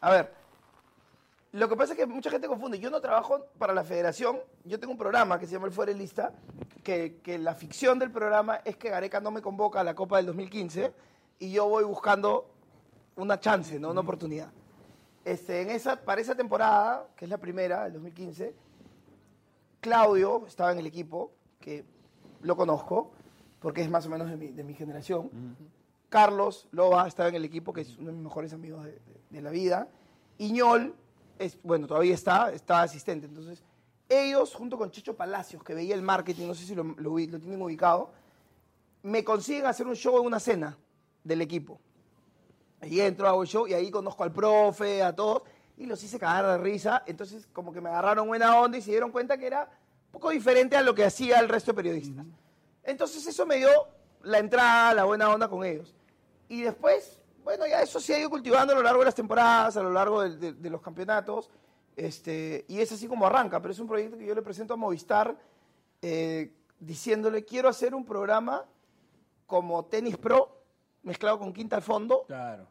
[0.00, 0.39] a ver.
[1.52, 2.78] Lo que pasa es que mucha gente confunde.
[2.78, 4.38] Yo no trabajo para la federación.
[4.64, 6.32] Yo tengo un programa que se llama El Fuera de Lista,
[6.84, 10.18] que, que la ficción del programa es que Gareca no me convoca a la Copa
[10.18, 10.92] del 2015
[11.40, 12.46] y yo voy buscando
[13.16, 13.90] una chance, ¿no?
[13.90, 14.50] una oportunidad.
[15.24, 18.54] Este, en esa, para esa temporada, que es la primera, el 2015,
[19.80, 21.84] Claudio estaba en el equipo, que
[22.42, 23.10] lo conozco,
[23.60, 25.30] porque es más o menos de mi, de mi generación.
[26.08, 29.00] Carlos Loba estaba en el equipo, que es uno de mis mejores amigos de, de-
[29.30, 29.88] de la vida.
[30.38, 30.94] Iñol,
[31.40, 33.26] es, bueno, todavía está, está asistente.
[33.26, 33.62] Entonces,
[34.08, 37.62] ellos, junto con Checho Palacios, que veía el marketing, no sé si lo, lo tienen
[37.62, 38.10] ubicado,
[39.02, 40.76] me consiguen hacer un show en una cena
[41.24, 41.80] del equipo.
[42.82, 45.42] Y entro, hago el show y ahí conozco al profe, a todos,
[45.78, 47.04] y los hice cagar de risa.
[47.06, 50.30] Entonces, como que me agarraron buena onda y se dieron cuenta que era un poco
[50.30, 52.26] diferente a lo que hacía el resto de periodistas.
[52.84, 53.70] Entonces, eso me dio
[54.22, 55.94] la entrada, la buena onda con ellos.
[56.48, 59.76] Y después, bueno, ya eso se ha ido cultivando a lo largo de las temporadas,
[59.76, 61.50] a lo largo de, de- de los campeonatos.
[61.96, 64.76] Este, y es así como arranca, pero es un proyecto que yo le presento a
[64.76, 65.36] Movistar
[66.02, 68.64] eh, diciéndole, quiero hacer un programa
[69.46, 70.56] como Tenis Pro,
[71.02, 72.66] mezclado con Quinta al fondo, Claro.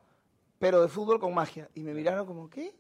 [0.58, 1.70] pero de fútbol con magia.
[1.76, 2.74] Y me miraron como, ¿qué?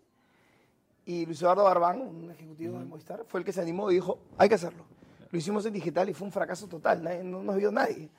[1.06, 4.19] Y Luis Eduardo Barbán, un ejecutivo de Movistar, fue el que se animó y dijo,
[4.38, 4.86] hay que hacerlo.
[5.32, 8.10] Lo hicimos en digital y fue un fracaso total, no nos vio nadie.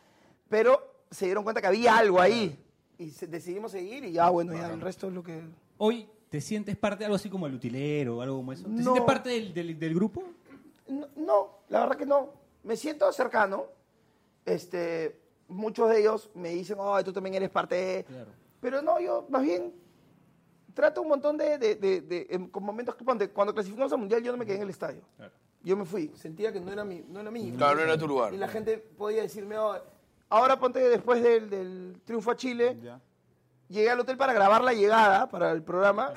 [0.49, 2.57] Pero se dieron cuenta que había algo ahí
[3.01, 5.41] y se- decidimos seguir y ya, bueno, ya el resto es lo que...
[5.79, 8.65] Hoy te sientes parte de algo así como el utilero o algo como eso.
[8.65, 8.83] ¿Te No.
[8.83, 10.23] sientes parte del, del- del grupo?
[10.89, 12.29] No, no, la verdad que no.
[12.63, 13.65] Me siento cercano.
[14.45, 18.05] Este, muchos de ellos me dicen, oh, tú también eres parte de...
[18.05, 18.31] Claro.
[18.61, 19.73] Pero no, yo más bien
[20.75, 24.33] trato un montón de, de, de- con momentos que ponte, cuando clasificamos al mundial yo
[24.33, 25.01] no me quedé en el estadio.
[25.17, 25.33] Claro.
[25.63, 27.55] Yo me fui, sentía que no era mi, no era mío.
[27.57, 28.33] Claro, no era tu lugar.
[28.33, 29.79] Y la gente podía decirme, oh,
[30.31, 33.01] ahora ponte después del, del triunfo a Chile, Ya.
[33.69, 36.13] llegué al hotel para grabar la llegada para el programa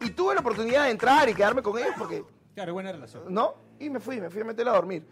[0.00, 3.24] y tuve la oportunidad de entrar y quedarme con ellos porque Claro, buena relación.
[3.28, 3.54] ¿no?
[3.80, 5.04] Y me fui, me fui a meter a dormir.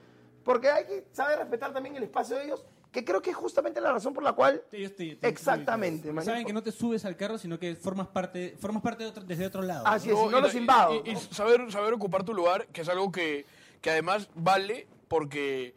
[0.44, 3.80] Porque hay que saber respetar también el espacio de ellos, que creo que es justamente
[3.80, 4.62] la razón por la cual...
[4.70, 6.24] Ellos te- te- Exactamente, te- man.
[6.24, 9.24] Saben que no te subes al carro, sino que formas parte, formas parte de otro-
[9.24, 9.86] desde otro lado.
[9.86, 11.02] Así es, No, si no y- los y- invado.
[11.04, 11.20] Y, y ¿no?
[11.20, 13.44] saber, saber ocupar tu lugar, que es algo que,
[13.80, 15.74] que además vale porque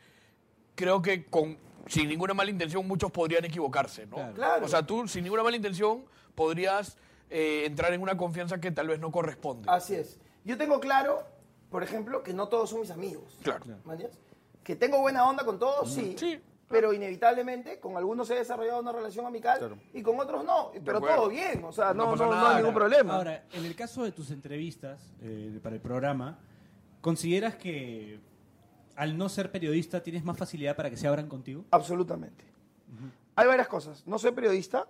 [0.75, 4.15] creo que con, sin ninguna mala intención muchos podrían equivocarse, ¿no?
[4.15, 4.33] Claro.
[4.33, 4.65] Claro.
[4.65, 6.97] O sea, tú sin ninguna mala intención podrías
[7.29, 9.69] eh, entrar en una confianza que tal vez no corresponde.
[9.69, 10.19] Así es.
[10.43, 11.23] Yo tengo claro,
[11.69, 13.37] por ejemplo, que no todos son mis amigos.
[13.43, 13.65] Claro.
[13.83, 14.11] ¿Mañas?
[14.63, 16.15] Que tengo buena onda con todos, sí.
[16.17, 16.39] Sí.
[16.67, 19.77] Pero inevitablemente con algunos he desarrollado una relación amical Claro.
[19.93, 20.71] y con otros no.
[20.83, 23.15] Pero todo bien, o sea, No no, no, hay ningún problema.
[23.15, 26.39] Ahora, en el caso de tus entrevistas eh, para el programa,
[27.01, 28.19] ¿consideras que
[28.95, 31.65] al no ser periodista tienes más facilidad para que se abran contigo?
[31.71, 32.43] Absolutamente.
[33.35, 34.03] Hay varias cosas.
[34.07, 34.87] No soy periodista.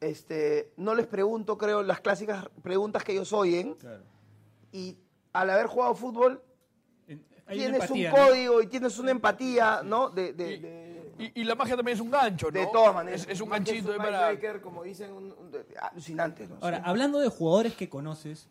[0.00, 3.74] este, no les pregunto, creo, las clásicas preguntas que ellos oyen.
[3.74, 4.02] Claro.
[4.72, 4.96] Y
[5.32, 6.42] al haber jugado fútbol,
[7.46, 8.26] hay tienes empatía, un ¿no?
[8.26, 10.08] código y tienes una empatía, ¿no?
[10.08, 12.58] De, de, Y, de- y- y la magia también es un gancho, ¿no?
[12.60, 13.22] de todas maneras.
[13.22, 14.60] Es, es un ganchito un ahí para...
[14.62, 16.46] como dicen, un- un- de- alucinante.
[16.48, 16.56] ¿no?
[16.60, 16.82] Ahora, Sí.
[16.86, 18.48] hablando de jugadores que conoces,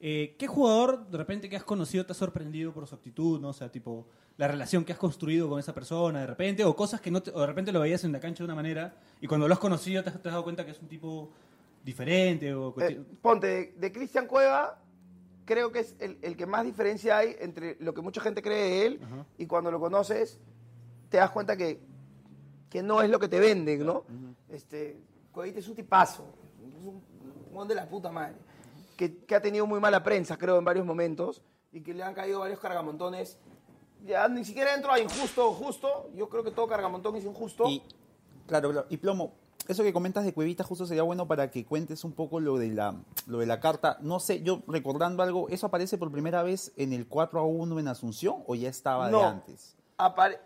[0.00, 3.48] eh, ¿qué jugador de repente que has conocido te ha sorprendido por su actitud, no?
[3.48, 7.00] O sea, tipo, la relación que has construido con esa persona de repente, o cosas
[7.00, 9.26] que no te- o de repente lo veías en la cancha de una manera, y
[9.26, 11.30] cuando lo has conocido te has, te has dado cuenta que es un tipo
[11.84, 12.74] diferente, o...
[12.80, 14.80] Eh, ponte, de, de Cristian Cueva,
[15.44, 18.62] creo que es el, el que más diferencia hay entre lo que mucha gente cree
[18.70, 19.26] de él Ajá.
[19.38, 20.40] y cuando lo conoces
[21.10, 21.80] te das cuenta que,
[22.70, 24.04] que no es lo que te venden, ¿no?
[24.48, 24.98] este,
[25.32, 26.24] Cuevita es un tipazo,
[26.66, 27.02] es un,
[27.52, 28.36] un de la puta madre,
[28.96, 32.14] que, que ha tenido muy mala prensa, creo, en varios momentos y que le han
[32.14, 33.38] caído varios cargamontones.
[34.04, 37.68] Ya ni siquiera dentro a injusto o justo, yo creo que todo cargamontón es injusto.
[37.68, 37.82] Y,
[38.46, 38.86] claro, claro.
[38.90, 39.32] Y Plomo,
[39.66, 42.68] eso que comentas de Cuevita justo sería bueno para que cuentes un poco lo de
[42.68, 42.94] la,
[43.26, 43.96] lo de la carta.
[44.02, 47.80] No sé, yo recordando algo, ¿eso aparece por primera vez en el 4 a 1
[47.80, 49.20] en Asunción o ya estaba No.
[49.20, 49.74] de antes?
[49.96, 50.40] Apare-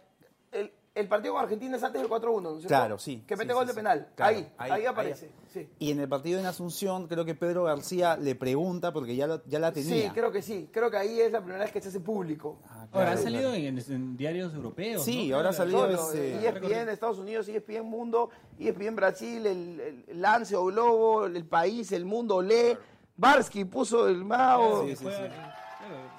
[0.52, 2.68] el, el partido con Argentina es antes del 4-1, ¿no es cierto?
[2.68, 3.76] Claro, sí, Que sí, mete sí, gol de sí.
[3.76, 4.08] penal.
[4.14, 4.86] Claro, ahí, ahí, ahí, ahí.
[4.86, 5.30] aparece.
[5.52, 5.68] Sí.
[5.78, 9.42] Y en el partido en Asunción, creo que Pedro García le pregunta, porque ya, lo-
[9.46, 10.08] ya la tenía.
[10.08, 10.68] Sí, creo que sí.
[10.72, 12.58] Creo que ahí es la primera vez que se hace público.
[12.64, 15.02] Ah, claro, Ahora, ha salido en, en- en diarios europeos.
[15.04, 15.36] Sí, ¿no?
[15.36, 20.54] ahora ha salido ese- ESPN de Estados Unidos, ESPN Mundo, ESPN Brasil, el, el, Lance
[20.56, 22.76] o Globo, el País, el Mundo, Le.
[23.16, 24.82] Barsky puso el Mao.
[24.82, 25.47] juega, que- claro,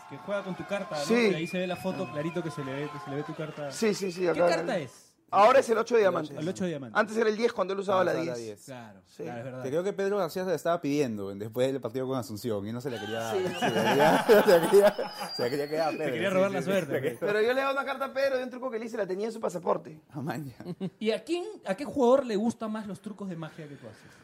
[0.10, 1.06] que juega con tu carta, ¿no?
[1.06, 1.34] Sí.
[1.36, 3.36] Ahí se ve la foto clarito que se le ve, que se le ve tu
[3.36, 3.72] carta.
[3.72, 4.22] Sí, sí, sí.
[4.22, 5.09] ¿Qué carta es?
[5.32, 6.38] Ahora es el 8 de diamantes.
[6.38, 7.00] El 8 de diamante.
[7.00, 8.46] Antes era el 10 cuando él usaba Ah, la usaba la 10.
[8.46, 8.66] 10.
[8.66, 9.24] Claro, Sí.
[9.24, 9.64] claro, es verdad.
[9.64, 12.82] Creo que Pedro García se la estaba pidiendo después del partido con Asunción y no
[12.82, 13.38] se la quería, Sí.
[13.60, 14.96] se la quería, se la quería,
[15.36, 16.06] se la quería quedar a Pedro.
[16.06, 16.66] Te quería robar sí, la sí.
[16.72, 17.18] suerte.
[17.20, 19.06] Pero yo le daba una carta a Pedro de un truco que le hice, la
[19.08, 20.02] tenía en su pasaporte.
[20.14, 20.88] Ah, ya.
[21.00, 23.88] ¿Y a quién, a qué jugador le gustan más los trucos de magia que tú
[23.88, 24.20] haces?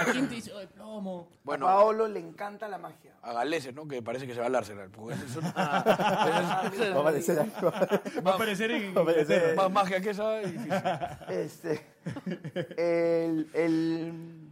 [0.00, 1.28] ¿A quién te dice, oye, plomo?
[1.44, 3.12] Bueno, a Paolo le encanta la magia.
[3.22, 3.86] a Galeses, ¿no?
[3.86, 4.90] Que parece que se va al Arsenal.
[4.90, 7.70] porque una- Va a aparecer algo.
[8.26, 9.54] Va a aparecer en Va a aparecer.
[9.56, 10.41] más magia que esa
[11.28, 11.86] Este,
[12.76, 14.48] el, el,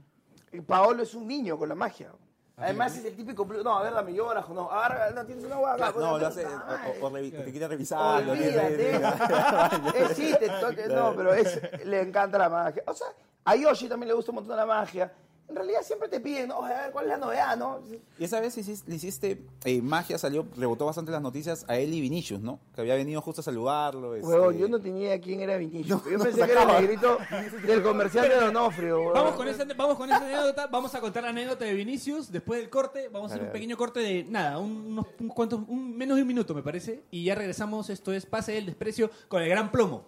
[0.53, 2.11] el Paolo es un niño con la magia.
[2.57, 5.75] Además es el típico, no, a ver, dame lloras, no, ahora no tienes una hueá.
[5.75, 7.01] acá, No, pues, lo hace, madre.
[7.01, 8.29] o, o revi- te quiere revisar.
[8.29, 9.01] Olvídate.
[9.95, 12.83] Eh, sí, te no, pero es, le encanta la magia.
[12.87, 13.07] O sea,
[13.47, 15.11] a Yoshi también le gusta un montón la magia.
[15.51, 16.65] En realidad siempre te piden, ¿no?
[16.65, 17.81] A ver, ¿cuál es la novedad, no?
[18.19, 21.93] Y esa vez hiciste, le hiciste eh, magia, salió, rebotó bastante las noticias a él
[21.93, 22.61] y Vinicius, ¿no?
[22.73, 24.15] Que había venido justo a saludarlo.
[24.15, 25.89] este- Huevón, yo no tenía quién era Vinicius.
[26.05, 26.79] yo no pensé que era sacaba.
[26.79, 27.19] el negrito
[27.67, 28.97] del comercial de Donofrio.
[28.99, 29.13] huevón.
[29.15, 32.31] Vamos con, esa, vamos con esa anécdota, vamos a contar la anécdota de Vinicius.
[32.31, 35.61] Después del corte, vamos a hacer un pequeño corte de nada, un- unos un cuantos,
[35.67, 37.03] un- menos de un minuto me parece.
[37.11, 40.05] Y ya regresamos, esto es Pase del Desprecio con el gran plomo.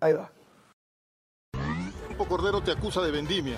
[0.00, 0.30] Ahí va.
[2.28, 3.54] Cordero te acusa de vendimia.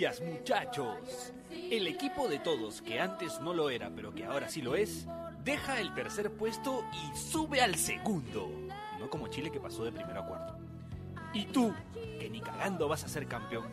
[0.00, 1.34] Muchachos.
[1.50, 5.06] El equipo de todos que antes no lo era pero que ahora sí lo es,
[5.44, 8.48] deja el tercer puesto y sube al segundo.
[8.98, 10.54] No como Chile que pasó de primero a cuarto.
[11.34, 11.74] Y tú,
[12.18, 13.66] que ni cagando vas a ser campeón,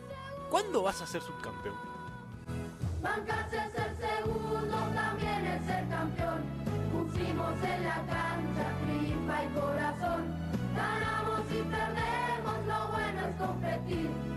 [0.50, 1.76] ¿cuándo vas a ser subcampeón?
[3.02, 6.42] Bancarse es ser segundo, también es ser campeón.
[6.92, 10.24] Pusimos en la cancha tripa y corazón.
[10.76, 14.27] Ganamos y perdemos, lo bueno es competir.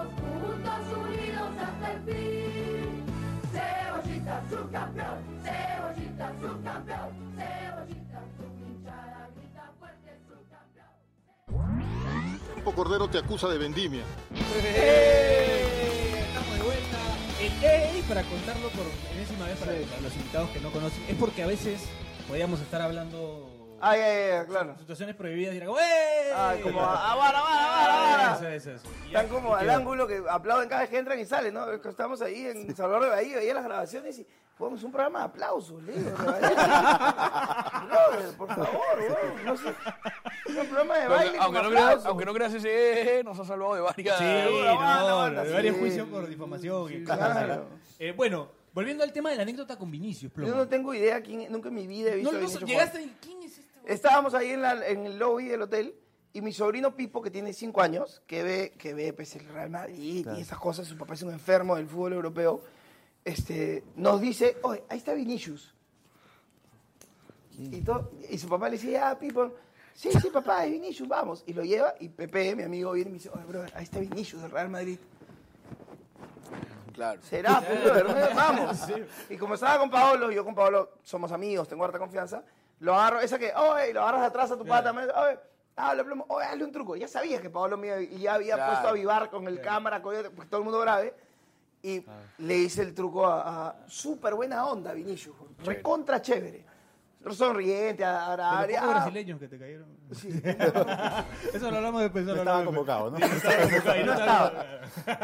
[0.00, 3.04] Seguimos juntos, unidos hasta el fin.
[3.52, 11.84] Cebollita subcampeón, cebollita subcampeón, cebollita subhinchada, grita fuerte subcampeón.
[12.54, 14.04] Campo Cordero te acusa de vendimia.
[14.64, 16.24] ¡Eh!
[16.28, 16.98] Estamos de vuelta.
[17.40, 21.16] El EI, para contarlo por enésima vez para, para los invitados que no conocen, es
[21.16, 21.82] porque a veces
[22.28, 24.76] podíamos estar hablando Ay, ay, ay, claro.
[24.78, 26.32] situaciones prohibidas y era como ¡eh!
[26.36, 28.54] Ay, como a vara, vara, Eso, vara.
[28.54, 28.88] eso, eso.
[29.06, 29.76] Están ya- como al quedó.
[29.76, 31.70] ángulo que aplauden cada vez que entran y salen, ¿no?
[31.72, 34.26] Estamos ahí en Salvador de Bahía, veía las grabaciones y
[34.58, 36.10] jugamos un programa de aplausos, le digo.
[36.18, 36.54] Brother,
[38.36, 38.80] por favor,
[39.44, 39.74] no sé.
[40.46, 43.44] Es un programa de baile aunque, no creas, aunque no creas ese, eh, nos ha
[43.44, 44.18] salvado de varias.
[44.18, 45.80] Sí, no, banda, banda, de varios sí.
[45.80, 47.66] juicios por difamación Sí, claro.
[47.98, 50.50] Eh, bueno, volviendo al tema de la anécdota con Vinicius, Plomo.
[50.50, 52.68] Yo no tengo idea quién, nunca en mi vida he visto No, a no, Vinicius
[52.68, 53.39] llegaste ¿quién?
[53.86, 55.94] Estábamos ahí en, la- en el lobby del hotel
[56.32, 59.70] y mi sobrino Pipo, que tiene 5 años, que ve, que ve pues, el Real
[59.70, 62.62] Madrid y esas cosas, su papá es un enfermo del fútbol europeo,
[63.24, 65.74] este, nos dice, oye, ahí está Vinicius.
[67.58, 69.52] Y, todo- y su papá le decía, ah, Pipo,
[69.92, 71.42] sí, sí, papá, es Vinicius, vamos.
[71.46, 73.98] Y lo lleva y Pepe, mi amigo, viene y me dice, oye, brother, ahí está
[73.98, 74.98] Vinicius del Real Madrid.
[76.94, 77.20] Claro.
[77.22, 78.78] Será, pues, brother, vamos.
[79.30, 82.42] Y como estaba con Paolo, yo con Paolo somos amigos, tengo harta confianza,
[82.80, 85.38] lo agarro, esa que, oye, lo agarras atrás a tu pata, me oye,
[85.76, 86.96] habla, plomo, oye, hazle un truco.
[86.96, 88.72] Ya sabía que Paolo mío y ya había Claro.
[88.72, 91.14] puesto a vivar con el cámara, con pues, todo el mundo grave.
[91.82, 92.04] Y
[92.38, 95.34] le hice el truco a, a súper buena onda, Vinicius.
[95.64, 96.66] Recontra chévere.
[97.32, 99.88] Sonriente, De los ah, brasileños que te cayeron.
[101.52, 102.24] eso lo hablamos después.
[102.24, 103.18] No lo estaba convocado, ¿no?
[103.18, 103.44] después.
[103.44, 104.52] Estaba convocado y no estaba-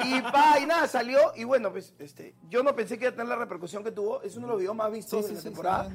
[0.05, 1.33] Y pa, y nada, salió.
[1.37, 4.21] Y bueno, pues este, yo no pensé que iba a tener la repercusión que tuvo.
[4.23, 5.88] Es uno de los videos más vistos Sí, de sí, la sí, temporada.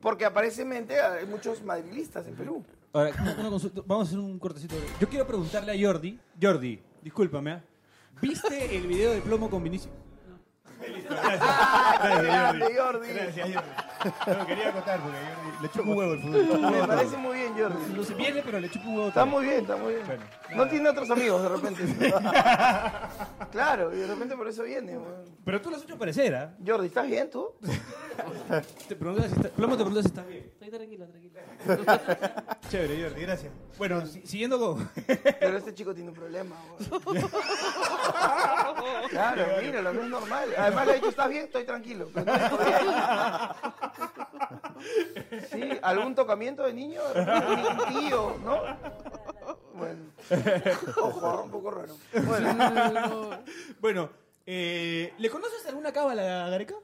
[0.00, 2.64] Porque aparentemente hay muchos madrilistas en Perú.
[2.92, 3.82] Ahora, una, una consulta.
[3.86, 4.74] Vamos a hacer un cortecito.
[5.00, 6.18] Yo quiero preguntarle a Jordi.
[6.40, 7.52] Jordi, discúlpame.
[7.52, 7.64] ¿ah?
[8.20, 9.92] ¿Viste el video de plomo con Vinicius?
[11.08, 13.08] Grande, Jordi.
[13.08, 14.38] Gracias, Jordi.
[14.38, 16.70] No, quería contar porque a Jordi le chupa un huevo el fútbol.
[16.70, 17.92] Me parece muy bien, Jordi.
[17.94, 19.08] No se viene, pero le chupa un huevo.
[19.08, 19.38] Está también.
[19.40, 20.06] muy bien, está muy bien.
[20.06, 20.22] Bueno.
[20.56, 21.82] No tiene otros amigos de repente.
[23.52, 24.96] claro, y de repente por eso viene.
[24.98, 25.24] weón.
[25.44, 26.54] Pero tú lo has hecho parecer, ¿ah?
[26.64, 27.54] Jordi, ¿estás bien tú?
[28.88, 30.44] Te preguntas si está- Plomo te pregunta si estás bien.
[30.52, 31.27] Estoy tranquilo, tranquilo.
[32.70, 33.52] Chévere, Jordi, gracias.
[33.78, 34.88] Bueno, si- siguiendo con.
[35.40, 36.56] Pero este chico tiene un problema.
[37.06, 37.30] weón.
[39.10, 40.48] Claro, míralo, no es normal.
[40.56, 41.44] Además le ha dicho, ¿estás bien?
[41.44, 42.08] Estoy tranquilo.
[42.12, 42.58] pero no estoy
[45.50, 45.72] bien.
[45.72, 48.62] Sí, algún tocamiento de niño, un tío, ¿no?
[49.74, 50.00] Bueno,
[51.02, 51.96] ojo, un poco raro.
[52.24, 53.30] Bueno,
[53.80, 54.10] Bueno,
[54.46, 56.74] eh, ¿le conoces alguna cábala a Gareca?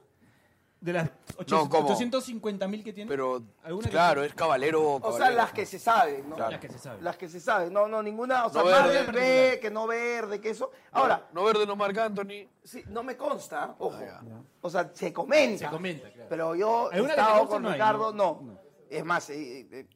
[0.85, 1.09] De las
[1.49, 1.87] No, ¿cómo?
[1.89, 3.09] 850 mil que tiene.
[3.09, 4.97] Pero, ¿Alguna que claro, es caballero.
[4.97, 6.37] o sea, las que se saben, ¿no?
[6.37, 7.03] Las que se saben.
[7.03, 9.03] Las que se saben, no, no, ninguna, o sea, No más verde.
[9.05, 10.71] del B, que no verde, que eso.
[10.93, 12.47] Ahora, No verde, no marca Anthony.
[12.63, 13.97] sí, no me consta, ojo.
[14.07, 14.21] Ah.
[14.61, 15.65] O sea, se comenta.
[15.65, 16.29] Se comenta, claro.
[16.29, 18.41] Pero yo he ¿Alguna que te estado con no hay, Ricardo, no?
[18.43, 18.59] no.
[18.91, 19.87] Es más, eh, eh,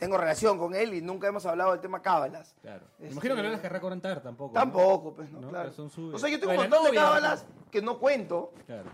[0.00, 2.56] tengo relación con él y nunca hemos hablado del tema cábalas.
[2.60, 2.86] Claro.
[2.98, 4.52] Me Este, imagino que no las querrá contar tampoco.
[4.52, 4.60] ¿no?
[4.60, 5.72] Tampoco, pues, no, No, claro.
[5.72, 8.52] son su- O sea, yo tengo un montón de cábalas que no cuento.
[8.66, 8.90] Claro.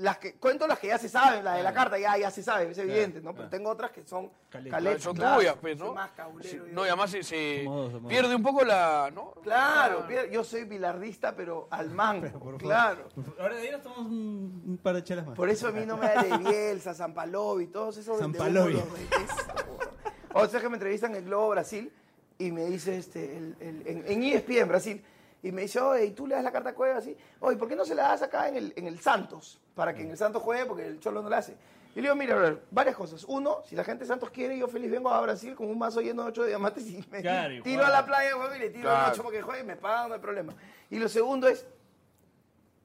[0.00, 2.42] Las que, cuento las que ya se saben, la de la carta ya, ya se
[2.42, 3.34] sabe, es evidente, ¿no?
[3.34, 5.02] Pero tengo otras que son Caletas.
[5.02, 5.92] Son tuyas, pues, ¿no?
[5.94, 6.10] más
[6.42, 7.68] Sí, no, y además se,
[8.08, 9.10] pierde un poco la.
[9.14, 9.32] ¿no?
[9.42, 13.08] Claro, pier- yo soy bilardista, pero al mango, Por claro.
[13.38, 15.36] Ahora de ahí nos tomamos un, un par de chelas más.
[15.36, 18.72] Por eso a mí no me da de Bielsa, San Palovi, todos esos San vendehumos
[18.72, 18.90] Palovi.
[18.90, 19.90] los detesto, weón.
[20.32, 21.92] O sea que me entrevistan en el Globo Brasil
[22.38, 25.04] y me dice este, el, el- en, en ESPN Brasil,
[25.42, 27.16] y me dice, oye, ¿y tú le das la carta a Cueva así?
[27.40, 29.60] Oye, ¿por qué no se la das acá en el, en el Santos?
[29.74, 31.56] Para que en el Santos juegue, porque el Cholo no la hace.
[31.92, 33.24] Y le digo, mira, brother, varias cosas.
[33.24, 36.00] Uno, si la gente de Santos quiere, yo feliz vengo a Brasil con un mazo
[36.00, 38.70] lleno de ocho diamantes y me Claro, y tiro a la playa, weón, y le
[38.70, 39.06] tiro Claro.
[39.06, 40.54] el ocho porque juegue y me pagan, no hay problema.
[40.88, 41.66] Y lo segundo es,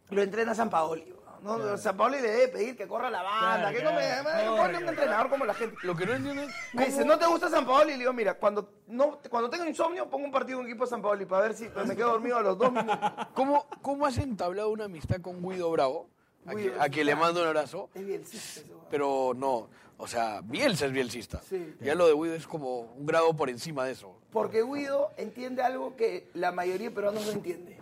[0.10, 1.14] lo entrena San Paoli.
[1.46, 1.78] ¿No?
[1.78, 4.24] San Paoli le debe pedir que corra la banda, Claro, que no claro.
[4.24, 4.90] Corre, ponle un claro.
[4.90, 5.78] entrenador como la gente.
[5.84, 6.50] Lo que no entiendo es.
[6.74, 7.92] Me dice, ¿no te gusta San Paoli?
[7.92, 10.90] Y le digo, mira, cuando, no, cuando tengo insomnio, pongo un partido en equipo de
[10.90, 13.00] San Paoli para ver si me quedo dormido a los dos minutos.
[13.34, 16.10] ¿Cómo, ¿Cómo has entablado una amistad con Guido Bravo?
[16.46, 17.26] A, Guido, que, a quien le claro.
[17.26, 17.90] mando un abrazo.
[17.94, 18.62] Es bielcista.
[18.90, 21.42] Pero no, o sea, Bielsa es bielcista.
[21.42, 21.76] Sí.
[21.82, 24.16] Ya lo de Guido es como un grado por encima de eso.
[24.32, 27.78] Porque Guido entiende algo que la mayoría de peruanos no entiende.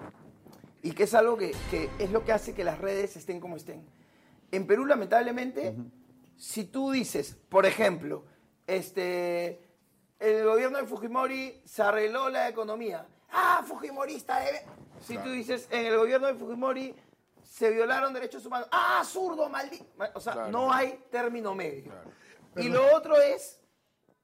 [0.83, 3.55] Y que es algo que, que es lo que hace que las redes estén como
[3.55, 3.83] estén.
[4.51, 5.75] En Perú, lamentablemente,
[6.37, 8.25] si tú dices, por ejemplo,
[8.67, 9.65] este,
[10.19, 13.07] el gobierno de Fujimori se arregló la economía.
[13.31, 14.61] Ah, Fujimorista debe...
[14.99, 16.95] Si tú dices, en el gobierno de Fujimori
[17.41, 18.67] se violaron derechos humanos.
[18.71, 19.85] Ah, zurdo, maldito.
[20.13, 20.51] O sea, Claro.
[20.51, 21.91] no hay término medio.
[22.57, 23.59] Y lo otro es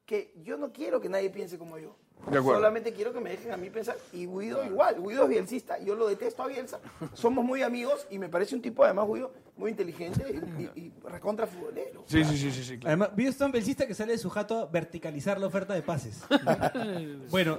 [0.06, 1.96] que yo no quiero que nadie piense como yo.
[2.30, 2.42] De.
[2.44, 3.96] Solamente quiero que me dejen a mí pensar.
[4.14, 5.02] Y Guido igual.
[5.02, 5.80] Guido es bielcista.
[5.80, 6.80] Yo lo detesto a Bielsa.
[7.14, 10.24] Somos muy amigos y me parece un tipo, además, Guido, muy inteligente
[10.58, 12.04] y, y- y recontra futbolero.
[12.08, 12.88] Sí, sí, sí, sí, sí, claro.
[12.90, 15.82] Además, Video es tan belsista que sale de su jato a verticalizar la oferta de
[15.82, 16.22] pases.
[17.32, 17.56] bueno,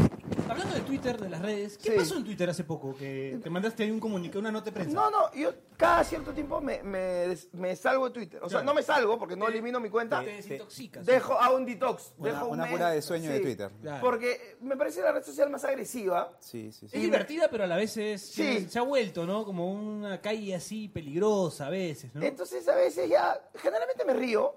[0.50, 1.96] hablando de Twitter, de las redes, ¿qué Sí.
[1.96, 2.94] pasó en Twitter hace poco?
[2.96, 4.94] Que te mandaste ahí un comunicado, una nota de prensa.
[4.94, 8.40] No, no, yo cada cierto tiempo me, me, salgo de Twitter.
[8.42, 8.66] O sea, Claro.
[8.66, 10.20] no me salgo porque no elimino mi cuenta.
[10.22, 11.06] Te desintoxicas.
[11.06, 12.12] Dejo a un detox.
[12.18, 13.70] Una- dejo un una cura de sueño de Twitter.
[13.80, 14.00] Claro.
[14.00, 16.32] Porque me parece la red social más agresiva.
[16.40, 16.98] Sí, sí, Es sí.
[16.98, 18.66] divertida, pero a la vez es, Sí.
[18.68, 19.44] se ha vuelto, ¿no?
[19.44, 22.22] Como una calle así peligrosa a veces, ¿no?
[22.22, 24.54] Entonces a veces ya, generalmente me río.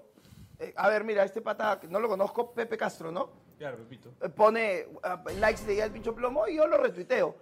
[0.58, 3.30] Eh, a ver, mira, este pata, que no lo conozco, Pepe Castro, ¿no?
[3.58, 4.12] Claro, Pepito.
[4.20, 7.34] Eh, Pone ah, likes de al Pincho Plomo y yo lo retuiteo.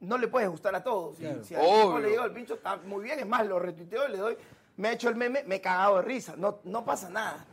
[0.00, 1.16] No le puede gustar a todos.
[1.16, 1.42] Si- Claro.
[1.44, 1.98] Si, a no Obvio.
[1.98, 3.18] le digo al pincho, está muy bien.
[3.18, 4.36] Es más, lo retuiteo, le doy,
[4.76, 6.34] me ha hecho el meme, me he cagado de risa.
[6.36, 7.44] No, no pasa nada.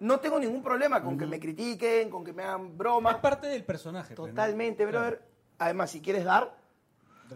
[0.00, 3.16] No tengo ningún problema con que me critiquen, con que me hagan Es bromas.
[3.16, 4.14] parte del personaje.
[4.14, 4.34] pues, ¿no?
[4.34, 5.20] Totalmente, brother.
[5.58, 6.54] Además, si quieres dar,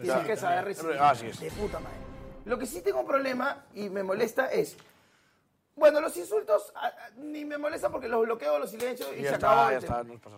[0.01, 0.97] tienes que saber recibir.
[0.97, 1.39] Así es.
[1.39, 1.97] De puta madre.
[2.45, 4.77] Lo que sí tengo un problema y me molesta es.
[5.75, 9.29] Bueno, los insultos ah, ah, ni me molesta porque los bloqueo, los silencio y Ya
[9.29, 9.69] se acabó.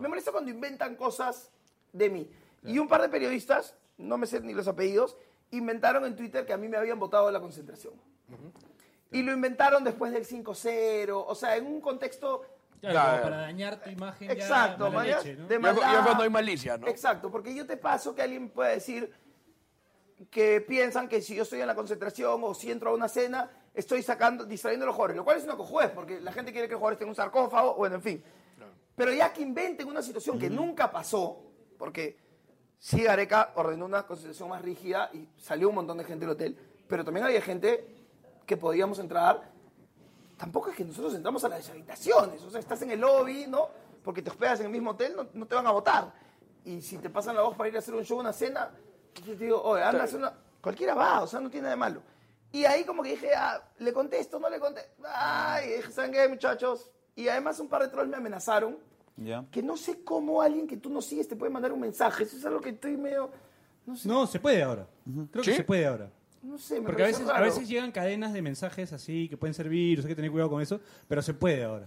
[0.00, 1.50] me molesta cuando inventan cosas
[1.92, 2.30] de mí.
[2.64, 5.16] Y un par de periodistas, no me sé ni los apellidos,
[5.50, 7.94] inventaron en Twitter que a mí me habían votado de la concentración.
[9.12, 12.42] Y lo inventaron después del 5-0, o sea, en un contexto
[12.80, 13.22] Claro, Ya, como ya.
[13.22, 15.46] para dañar tu imagen Exacto, ya leche, ¿no?
[15.48, 15.92] de Ya, maldad.
[15.92, 16.86] ya cuando hay malicia, ¿no?
[16.88, 19.12] Exacto, porque yo te paso que alguien pueda decir
[20.30, 23.50] que piensan que si yo estoy en la concentración o si entro a una cena,
[23.76, 26.66] estoy sacando, distrayendo a los jugadores, lo cual es una cojudez, porque la gente quiere
[26.66, 28.24] que el jugador esté en un sarcófago, bueno, en fin.
[28.96, 31.42] Pero ya que inventen una situación que nunca pasó,
[31.78, 32.18] porque
[32.78, 36.58] sí Gareca ordenó una concentración más rígida y salió un montón de gente del hotel,
[36.88, 37.86] pero también había gente
[38.46, 39.56] que podíamos entrar
[40.36, 43.68] tampoco es que nosotros entramos a las habitaciones, o sea, estás en el lobby, ¿no?
[44.02, 46.12] Porque te hospedas en el mismo hotel, no, no te van a votar.
[46.64, 48.70] Y si te pasan la voz para ir a hacer un show, una cena,
[49.24, 50.32] yo te digo, oye, anda a hacer una...
[50.60, 52.02] Cualquiera va, o sea, no tiene nada de malo.
[52.56, 54.38] Y ahí como que dije, ah, ¿le contesto?
[54.40, 55.02] ¿No le contesto?
[55.14, 56.90] Ay, dije, ¿saben qué, muchachos?
[57.14, 58.78] Y además un par de trolls me amenazaron,
[59.16, 59.44] ¿Ya?
[59.50, 62.22] que no sé cómo alguien que tú no sigues te puede mandar un mensaje.
[62.24, 63.30] Eso es algo que estoy medio...
[63.84, 64.86] No sé, No, se puede ahora.
[65.30, 65.56] Creo que ¿Sí?
[65.56, 66.10] se puede ahora.
[66.42, 67.44] no sé, me Porque a parece veces, a raro.
[67.44, 70.48] veces llegan cadenas de mensajes así que pueden servir, o sea, hay que tener cuidado
[70.50, 71.86] con eso, pero se puede ahora.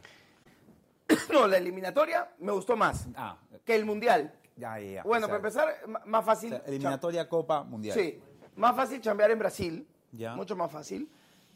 [1.34, 4.32] No, la eliminatoria me gustó más Ah, que el mundial.
[4.56, 5.04] ya, ya, ya.
[5.04, 6.50] Bueno, O sea, para empezar, más o fácil...
[6.52, 7.98] sea, eliminatoria Copa Mundial.
[7.98, 8.20] Sí,
[8.56, 10.36] más fácil chambear en Brasil, Ya.
[10.36, 11.10] mucho más fácil.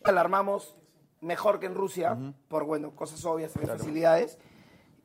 [0.04, 0.76] Alarmamos
[1.22, 4.38] mejor que en Rusia, por, bueno, cosas obvias, también facilidades.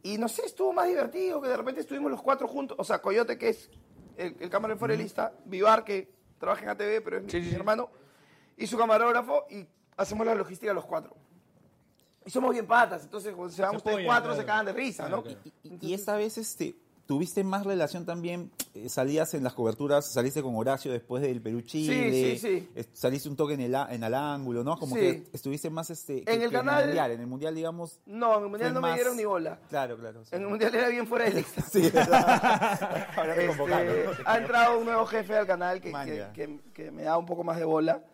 [0.02, 2.76] Y no sé, estuvo más divertido que de repente estuvimos los cuatro juntos.
[2.80, 3.70] O sea, Coyote, que es
[4.16, 7.54] el, el camarógrafo forelista, Vivar, que trabaja en ATV, pero es mi, Sí, mi sí.
[7.54, 7.90] hermano,
[8.56, 11.16] y su camarógrafo, y hacemos la logística los cuatro.
[12.24, 14.40] Y somos bien patas, entonces cuando se van ustedes apoyan, cuatro, claro.
[14.40, 15.22] se cagan de risa, Claro, ¿no?
[15.22, 15.38] claro.
[15.62, 16.76] Y, y esta vez este,
[17.08, 22.12] tuviste más relación también, eh, salías en las coberturas, saliste con Horacio después del Perú-Chile,
[22.12, 22.84] Sí, sí, sí.
[22.92, 24.76] saliste un toque en el, en el ángulo, ¿no?
[24.78, 27.98] Como que estuviste más este, que- En el que canal- Mundial, en el Mundial, digamos.
[28.04, 29.58] No, en el Mundial no me dieron ni bola.
[29.70, 30.22] Claro, claro.
[30.30, 31.62] En el Mundial era bien fuera de lista.
[31.72, 31.90] Sí,
[33.16, 36.32] Ahora Este, ha entrado un nuevo jefe al canal que, que- ya.
[36.34, 38.04] que- que me da un poco más de bola.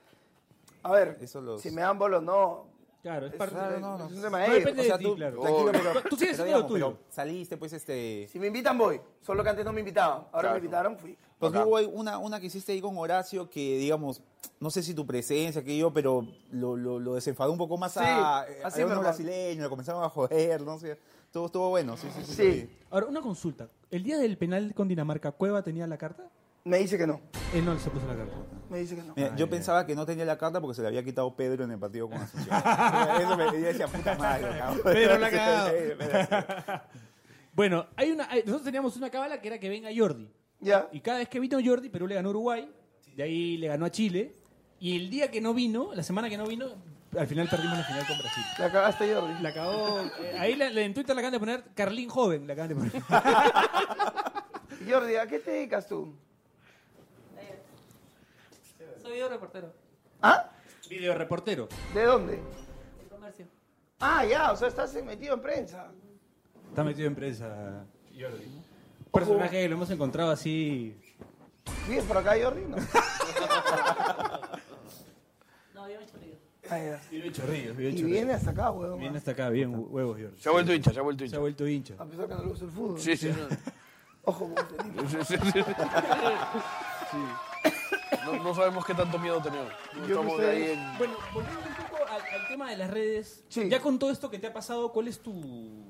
[0.84, 2.66] A ver, Eso los- si me dan bola o no,
[3.04, 4.06] Claro, es parte Claro, es- no, no.
[4.06, 4.64] es un tema de No ellos.
[4.64, 5.40] depende O sea, de tú, ti, claro.
[5.42, 6.98] tranquilo, pero, Tú sigues pero haciendo lo digamos, pero tuyo.
[7.10, 8.28] saliste, pues, este...
[8.32, 8.98] Si me invitan, voy.
[9.20, 10.24] Solo que antes no me invitaban.
[10.32, 11.18] Ahora me invitaron, fui.
[11.38, 14.22] Porque hubo ahí una, una que hiciste ahí con Horacio que, digamos,
[14.58, 17.92] no sé si tu presencia, que yo, pero lo, lo, lo desenfadó un poco más
[17.92, 20.98] Sí, a, así a unos brasileños, lo comenzaron a joder, no sé.
[21.30, 22.32] Todo estuvo bueno, sí, sí, sí.
[22.34, 23.68] Sí, Ahora, una consulta.
[23.90, 26.24] ¿El día del penal con Dinamarca, Cueva tenía la carta?
[26.64, 27.20] me dice que no.
[27.54, 28.34] Él no se puso la carta.
[28.68, 29.12] Me dice que no.
[29.16, 31.70] Mira, yo pensaba que no tenía la carta porque se le había quitado Pedro en
[31.70, 32.56] el partido con Asunción.
[33.20, 34.48] Eso me yo decía, puta madre.
[34.58, 34.80] cabrón.
[34.84, 35.72] Pedro la ha cagado.
[37.52, 40.28] Bueno, hay una, hay- nosotros teníamos una cábala que era que venga Jordi.
[40.60, 40.88] Ya.
[40.92, 42.68] Y cada vez que vino Jordi, Perú le ganó a Uruguay,
[43.14, 44.34] de ahí le ganó a Chile.
[44.80, 46.66] Y el día que no vino, la semana que no vino,
[47.16, 48.42] al final perdimos la final con Brasil.
[48.58, 49.40] La cagaste, Jordi.
[49.42, 50.00] La acabó.
[50.00, 52.46] eh, ahí la- la- en Twitter le acaban de poner Carlín Joven.
[52.48, 52.92] Le acaban de poner.
[54.90, 56.14] Jordi, ¿a qué te dedicas tú?
[59.04, 59.70] Soy video reportero.
[60.22, 60.50] ¿Ah?
[60.88, 61.68] Video reportero.
[61.92, 62.32] ¿De dónde?
[62.36, 63.46] de comercio.
[64.00, 65.90] Ah, ya, o sea, estás metido en prensa.
[66.70, 67.84] Está metido en prensa
[68.18, 68.62] Jordi.
[69.12, 70.98] Personaje que lo hemos encontrado así.
[71.86, 72.62] ¿Vives por acá, Jordi?
[72.62, 72.76] No.
[75.74, 75.98] No, lío.
[76.70, 77.00] Ah, ya.
[77.10, 78.10] Vive en Chorrillos, vive Y Chorrillos.
[78.10, 78.98] viene hasta acá, weón.
[78.98, 80.38] Viene hasta acá, bien, huevos, George.
[80.40, 81.36] Se ha vuelto hincha, se ha vuelto Se hincha.
[81.36, 81.94] ha vuelto hincha.
[81.98, 82.98] A pesar que no le gusta el fútbol.
[82.98, 83.28] Sí, sí.
[83.28, 83.56] no.
[84.26, 85.08] Ojo con este tipo.
[85.08, 85.58] Sí, sí, sí.
[85.58, 87.40] No,
[88.44, 89.72] no sabemos qué tanto miedo tenemos.
[89.94, 90.98] No Yo Estamos sé- ahí en...
[90.98, 93.68] Bueno, volviendo un poco al, al tema de las redes, Sí.
[93.68, 95.82] ya con todo esto que te ha pasado, ¿cuál es tu...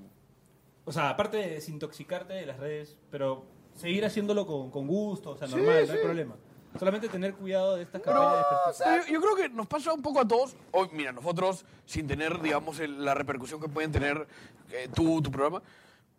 [0.87, 3.45] O sea, aparte de desintoxicarte de las redes, pero
[3.75, 5.93] seguir haciéndolo con, con gusto, o sea, Sí, normal, no sí.
[5.99, 6.37] hay problema.
[6.79, 9.07] Solamente tener cuidado de estas campañas de desprestigio.
[9.07, 10.57] Yo, yo creo que nos pasa un poco a todos.
[10.73, 14.27] Hoy, mira, nosotros, sin tener, digamos, el- la repercusión que pueden tener
[14.73, 15.63] eh, tú, tu programa.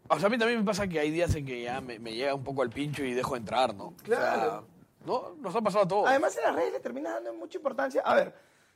[0.08, 2.14] O sea, a mí también me pasa que hay días en que ya me, me
[2.14, 3.94] llega un poco al pincho y dejo entrar, ¿no?
[4.04, 4.42] Claro.
[4.42, 4.62] O sea,
[5.06, 5.36] ¿no?
[5.39, 6.08] Nos ha pasado a todos.
[6.08, 8.01] Además, en las redes le terminas dando mucha importancia.
[8.03, 8.28] A ver.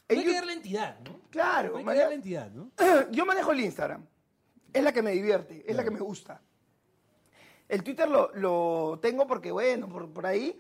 [0.10, 1.20] No hay que Yu- darle entidad, ¿no?
[1.30, 1.72] Claro.
[1.72, 2.72] No hay que darle entidad, ¿no?
[3.12, 4.06] Yo manejo el Instagram.
[4.74, 6.42] Es la que me divierte, es la que me gusta.
[7.68, 10.60] El Twitter lo, lo tengo porque, bueno, por, por ahí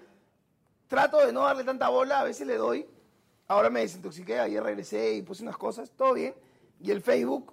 [0.88, 2.88] trato de no darle tanta bola, a veces le doy.
[3.47, 6.36] Ahora me desintoxiqué, ayer regresé y puse unas cosas, todo bien.
[6.82, 7.51] Y el Facebook,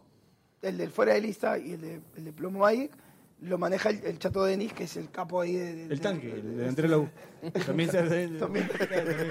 [0.62, 2.92] el del fuera de lista y el de, el de Plomo Magic,
[3.40, 5.74] lo maneja el, el Chato Denis, que es el capo ahí de...
[5.74, 7.08] de- El tanque, de- el delantero de la U.
[7.66, 8.28] También se hace...
[8.28, 8.68] También.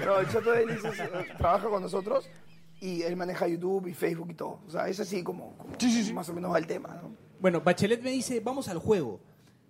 [0.04, 2.28] No, el Chato Denis es- eh, trabaja con nosotros
[2.80, 4.60] y él maneja YouTube y Facebook y todo.
[4.66, 5.76] O sea, es así como, como
[6.14, 7.16] más o menos va el tema, ¿no?
[7.40, 9.20] Bueno, Bachelet me dice, vamos al juego.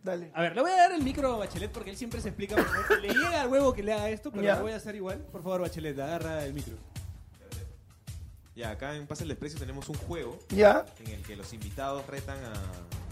[0.04, 0.30] Dale.
[0.34, 2.54] A ver, le voy a dar el micro a Bachelet porque él siempre se explica.
[2.56, 3.00] mejor.
[3.00, 4.56] Le llega al huevo que le haga esto, pero Ya.
[4.56, 5.18] lo voy a hacer igual.
[5.32, 6.74] Por favor, Bachelet, agarra el micro.
[8.54, 10.86] Ya, acá en Pase el Desprecio tenemos un juego Ya.
[11.04, 12.52] en el que los invitados retan a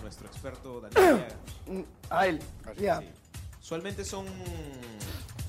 [0.05, 1.37] nuestro experto Daniel Arriaga.
[1.67, 1.81] Mm,
[2.11, 2.41] A él.
[2.77, 3.01] Ya.
[3.01, 3.09] Sí.
[3.61, 4.27] Usualmente son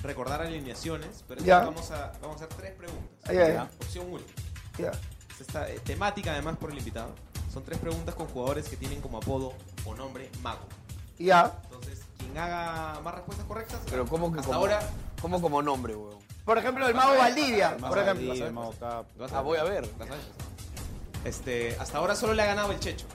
[0.01, 1.59] recordar alineaciones, pero Ya.
[1.59, 3.09] vamos, a, vamos a hacer tres preguntas.
[3.25, 3.35] Ay.
[3.35, 3.69] Ya.
[3.81, 4.23] Opción 1.
[4.79, 4.91] Ya.
[5.39, 7.13] Esta eh, temática además por el invitado.
[7.53, 9.53] Son tres preguntas con jugadores que tienen como apodo
[9.85, 10.65] o nombre mago.
[11.19, 11.59] Ya.
[11.65, 14.79] Entonces, quien haga más respuestas correctas, Pero ¿cómo que hasta como, ahora
[15.21, 16.19] ¿cómo como nombre, weón?
[16.45, 17.75] Por ejemplo, el mago Valdivia.
[17.77, 18.27] Por ejemplo.
[18.27, 19.05] Valdivia, Mago Cap.
[19.33, 19.89] Ah, voy a ver.
[21.25, 23.07] Este, hasta ahora solo le ha ganado el Checho.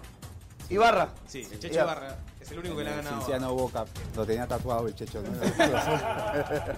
[0.71, 1.11] Ibarra.
[1.27, 1.85] Sí, el Checho Ya.
[1.85, 3.17] Barra es el único que le ha ganado.
[3.17, 3.85] Cienciano Boca.
[4.17, 5.23] Lo tenía tatuado el checho.
[5.23, 5.29] ¿no?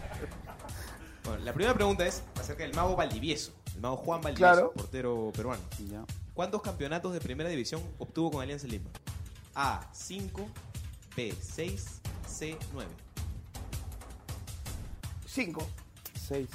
[1.24, 4.72] Bueno, la primera pregunta es acerca del mago Valdivieso, el mago Juan Valdivieso, Claro.
[4.72, 5.62] portero peruano.
[5.88, 6.02] Ya.
[6.34, 8.90] ¿Cuántos campeonatos de primera división obtuvo con Alianza Lima?
[9.54, 10.44] A, 5,
[11.16, 12.90] B, 6, C, 9.
[15.26, 15.64] Cinco.
[16.20, 16.48] Seis.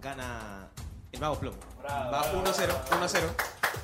[0.00, 0.68] Gana
[1.16, 1.56] el mago Plomo.
[1.84, 2.44] Va 1-0,
[2.90, 3.20] 1-0.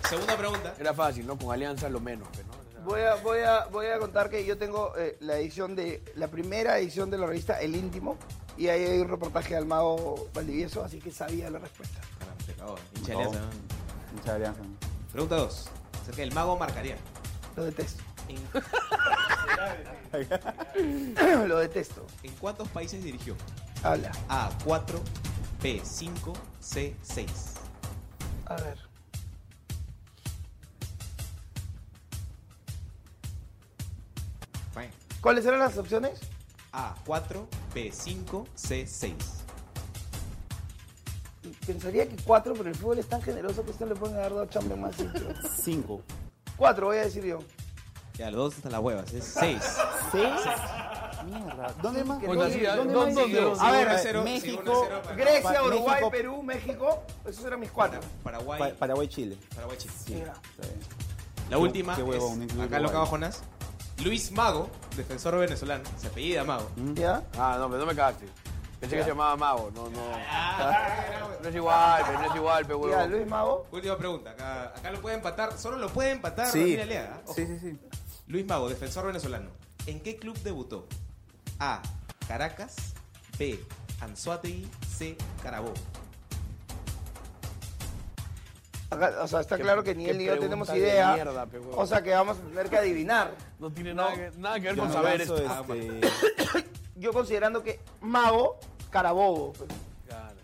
[0.08, 0.74] Segunda pregunta.
[0.78, 1.36] Era fácil, ¿no?
[1.38, 2.62] Con Alianza lo menos, ¿no?
[2.84, 6.26] Voy a, voy, a, voy a contar que yo tengo eh, la edición de la
[6.28, 8.16] primera edición de la revista El Íntimo
[8.56, 12.00] y ahí hay un reportaje al mago Valdivieso, así que sabía la respuesta.
[12.18, 13.12] Caramba, te cagó, hincha.
[13.12, 13.40] Alianza.
[14.34, 14.60] alianza.
[15.12, 15.68] Pregunta 2.
[16.02, 16.96] Acerca del mago Marcaría.
[17.56, 18.02] Lo detesto.
[18.28, 18.40] ¿En,
[21.48, 22.04] Lo detesto.
[22.24, 23.36] en cuántos países dirigió?
[23.84, 24.10] Habla.
[24.28, 25.00] A, 4,
[25.62, 27.30] B, 5, C, 6.
[28.46, 28.78] A ver.
[34.74, 34.92] Bueno.
[35.20, 36.20] ¿Cuáles eran las opciones?
[36.72, 39.14] A, 4, B, 5, C, 6.
[41.64, 44.46] Pensaría que cuatro, pero el fútbol es tan generoso que esto le pueden haber dado
[44.46, 44.96] chambre más.
[44.96, 45.22] simple.
[45.62, 46.02] Cinco.
[46.56, 47.38] Cuatro, voy a decir yo.
[48.14, 49.62] Ya, los dos están las huevas, es 6.
[50.10, 50.40] ¿Seis?
[51.22, 51.74] Mierda.
[51.82, 52.18] ¿Dónde más?
[52.18, 56.10] Así, ¿dónde ¿dónde- más dónde- dónde- A ver, cero, México, cero Grecia, Pa- Uruguay, México-
[56.10, 57.02] Perú, México.
[57.26, 58.00] Esos eran mis cuatro.
[58.22, 59.36] Paraguay, Pa- Paraguay, Chile.
[59.54, 59.94] Paraguay, Chile.
[60.06, 60.22] Sí.
[61.50, 63.42] La última, qué es, incluye acá lo acaba Jonás.
[64.02, 66.68] Luis Mago, defensor venezolano, se apellida Mago.
[66.94, 67.22] ¿Ya?
[67.38, 68.26] Ah, no, pero no me cagaste.
[68.80, 69.70] Pensé que se llamaba Mago.
[69.74, 70.00] No, no.
[71.42, 73.10] No es igual, pero no es igual, pe Ya, huevón.
[73.10, 73.66] Luis Mago.
[73.72, 76.78] Última pregunta, acá, acá lo puede empatar, solo lo puede empatar Sí.
[77.34, 77.78] Sí, sí, sí.
[78.28, 79.50] Luis Mago, defensor venezolano.
[79.86, 80.86] ¿En qué club debutó?
[81.58, 81.80] A.
[82.28, 82.76] Caracas.
[83.38, 83.58] B.
[84.00, 84.68] Anzuategui.
[84.88, 85.16] C.
[85.42, 85.74] Carabobo.
[89.22, 91.14] O sea, está claro que ni él ni yo tenemos idea.
[91.14, 91.74] mierda, pe, huevón.
[91.78, 93.34] o sea, que vamos a tener que adivinar.
[93.58, 95.74] No tiene nada que, nada que ver con Yo saber lanzo, esto.
[95.74, 98.58] este, Yo considerando que Mago,
[98.90, 99.54] Carabobo.
[99.54, 99.70] pues.
[100.06, 100.36] Claro.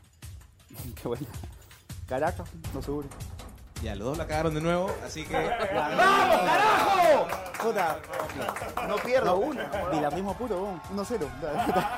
[1.02, 1.26] Qué buena.
[2.08, 3.08] Caracas, no seguro.
[3.82, 5.34] Ya, los dos la cagaron de nuevo, así que.
[5.34, 7.28] ¡Vamos, carajo!
[7.62, 7.98] Puta.
[8.88, 9.64] No pierdo una.
[9.92, 10.80] Vilarrismo puro, bon.
[10.96, 11.28] 1-0.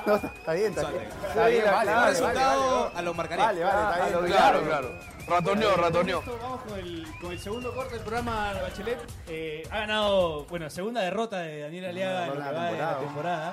[0.06, 1.08] No, está bien, está bien.
[1.26, 3.44] Está bien, vale, resultado vale, a lo marcaría.
[3.46, 4.32] Vale, vale, está bien.
[4.32, 4.90] Claro, Claro, claro.
[5.26, 6.22] Ratoneó, ratoneó.
[6.22, 8.98] Con esto Vamos con el, con el segundo corte del programa de Bachelet.
[9.28, 12.98] Eh, ha ganado, bueno, segunda derrota de Daniel Aliaga en lo que va de la
[12.98, 13.52] temporada.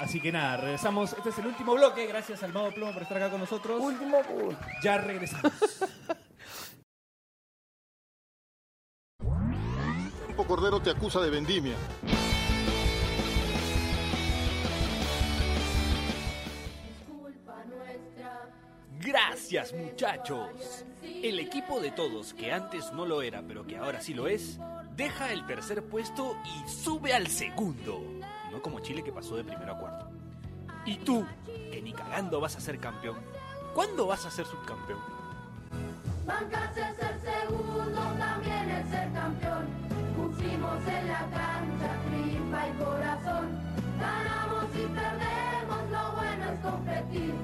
[0.00, 1.12] Así que nada, regresamos.
[1.12, 2.06] Este es el último bloque.
[2.06, 3.80] Gracias al Mago Plomo por estar acá con nosotros.
[3.80, 4.20] Último.
[4.82, 5.52] Ya regresamos.
[10.46, 11.74] Cordero te acusa de vendimia.
[16.84, 18.50] Es culpa nuestra.
[18.98, 20.84] Gracias muchachos.
[21.02, 24.58] El equipo de todos, que antes no lo era, pero que ahora sí lo es,
[24.96, 28.00] deja el tercer puesto y sube al segundo.
[28.50, 30.10] No como Chile que pasó de primero a cuarto.
[30.84, 33.16] Y tú, que ni cagando vas a ser campeón,
[33.74, 34.98] ¿cuándo vas a ser subcampeón?
[36.26, 37.84] Bancarse es ser segundo,
[40.72, 43.46] En la cancha tripa y corazón.
[44.00, 47.34] Ganamos y perdemos, lo bueno es competir.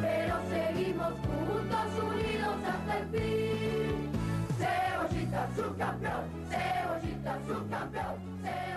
[0.00, 4.10] Pero seguimos juntos, unidos hasta el fin.
[4.56, 8.75] Cebollita subcampeón, cebollita subcampeón, cebollita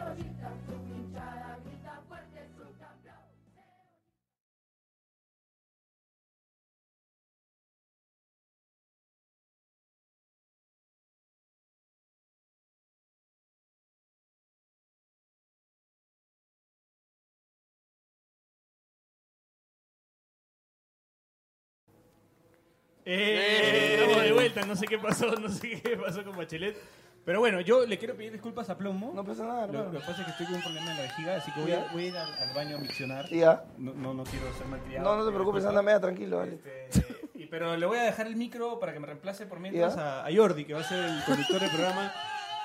[23.11, 26.77] Eh, estamos de vuelta, no sé qué pasó, no sé qué pasó con Bachelet.
[27.25, 29.11] Pero bueno, yo le quiero pedir disculpas a Plomo.
[29.15, 29.91] No pasa nada, Lo, hermano.
[29.93, 31.71] lo que pasa es que estoy con un problema en la vejiga, así que voy
[31.73, 33.27] a, voy a ir al, al baño a miccionar.
[33.29, 33.63] Ya.
[33.77, 35.03] No, no, no quiero ser malcriado.
[35.09, 36.53] No, no te preocupes, anda media tranquilo, vale.
[36.55, 36.89] Este,
[37.35, 40.25] y- pero le voy a dejar el micro para que me reemplace por mientras a,
[40.25, 42.13] a Jordi, que va a ser el conductor del programa.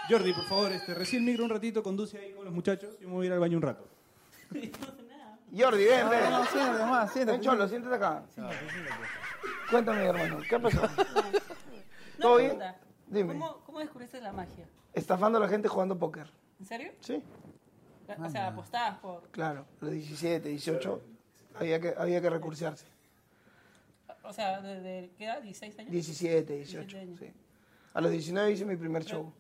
[0.09, 2.99] Jordi, por favor, este, recibe el micro un ratito, conduce ahí con los muchachos.
[3.01, 3.87] Yo me voy a ir al baño un rato.
[5.57, 6.21] Jordi, ven, ven.
[6.31, 7.39] No, no, siéntate nomás, siéntate.
[7.39, 8.23] Ven, Cholo, siéntate acá.
[9.71, 10.81] Cuéntame, hermano, ¿qué pasó?
[12.21, 12.51] ¿Todo bien?
[12.51, 12.77] pregunta.
[13.07, 13.33] Dime.
[13.35, 14.67] ¿Cómo, ¿Cómo descubriste la magia?
[14.93, 16.31] Estafando a la gente jugando póker.
[16.61, 16.93] ¿En serio?
[17.01, 17.23] Sí,
[18.19, 19.29] O sea, apostabas por...
[19.31, 19.67] claro.
[19.81, 21.03] A los 17, 18,
[21.57, 22.87] había que, había que recursearse.
[24.23, 25.43] O sea, ¿desde qué edad?
[25.43, 25.91] ¿16 años?
[25.91, 27.19] 17, 18, años.
[27.21, 27.31] sí.
[27.93, 29.33] A los 19 hice mi primer show.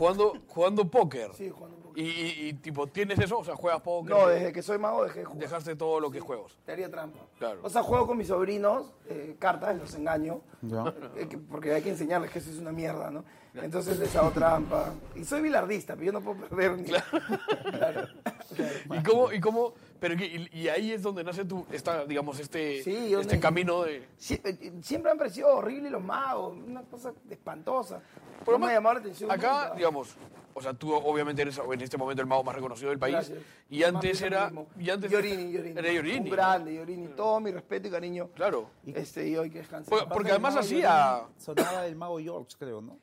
[0.00, 1.30] Jugando, jugando póker.
[1.34, 2.02] Sí, jugando póker.
[2.02, 3.38] Y, y- y, tipo, ¿tienes eso?
[3.38, 4.10] O sea, juegas póker.
[4.16, 5.40] No, desde que soy mago dejé de jugar.
[5.42, 6.56] Dejaste todo lo que es juegos.
[6.64, 7.18] Te haría trampa.
[7.38, 7.60] Claro.
[7.62, 10.40] O sea, juego con mis sobrinos, eh, cartas, los engaño.
[10.62, 10.94] Ya.
[11.16, 13.24] eh, que- porque hay que enseñarles que eso es una mierda, ¿no?
[13.54, 14.94] Entonces les hago trampa.
[15.16, 16.84] Y soy bilardista, pero yo no puedo perder ni.
[16.84, 18.08] Claro.
[18.98, 22.82] ¿Y cómo, y cómo, pero y, y ahí es donde nace tu, esta, digamos, este,
[22.82, 24.08] Sí, este donde- camino de...
[24.18, 28.00] Sie- eh, siempre han parecido horribles los magos, una cosa espantosa.
[28.44, 29.30] Pero me ha llamado la atención.
[29.30, 29.74] Acá, nunca.
[29.76, 30.16] digamos,
[30.54, 33.14] o sea, tú obviamente eres en este momento el mago más reconocido del país.
[33.14, 33.38] Gracias.
[33.68, 34.52] Y antes Más era...
[34.78, 35.78] Y antes Llorini, Llorini.
[35.78, 36.18] Era Llorini.
[36.30, 37.08] Un grande, Llorini.
[37.08, 38.30] Todo mi respeto y cariño.
[38.34, 38.70] Claro.
[38.86, 39.90] Este, y hoy que descanse.
[39.90, 41.24] Porque, porque además hacía...
[41.36, 42.98] Sonaba el mago George, creo, ¿no?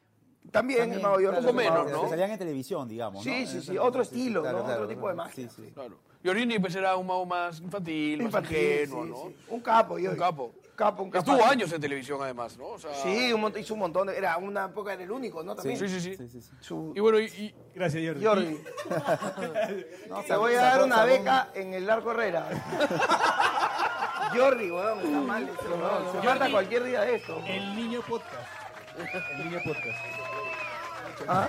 [0.51, 1.39] También, el mago George.
[1.39, 1.91] Un poco menos.
[1.91, 2.03] ¿no?
[2.03, 3.47] Que salían en televisión, digamos, Sí, ¿no?
[3.51, 4.63] sí, sí, otro estilo, claro, ¿no?
[4.65, 5.29] claro, Otro tipo de claro.
[5.29, 5.49] magia.
[5.49, 5.71] Sí, sí.
[5.73, 5.97] Claro.
[6.27, 9.15] Llorini pues era un mago más infantil, más ingenuo, sí, ¿no?
[9.29, 9.35] sí.
[9.49, 10.11] Un capo, yo.
[10.11, 10.53] Un capo.
[10.75, 11.31] Capo, un capo.
[11.31, 12.67] Estuvo años en televisión además, ¿no?
[12.67, 14.07] O sea, Sí, un montón, hizo un montón.
[14.07, 15.55] de- era una época, era el único, ¿no?
[15.55, 15.79] También.
[15.79, 16.15] Sí, sí, sí.
[16.15, 16.51] Sí, sí, sí.
[16.59, 18.23] Su- Y bueno, y, y- Gracias, Jordi.
[18.25, 18.63] Jordi.
[20.09, 22.47] No, Te voy a dar una beca en el Arco Herrera.
[24.35, 25.49] Jordi, weón, está mal.
[25.67, 26.11] weón.
[26.21, 27.41] Se mata cualquier día de esto.
[27.47, 28.47] El niño podcast.
[29.39, 29.99] El niño podcast.
[31.27, 31.47] ¿Ah?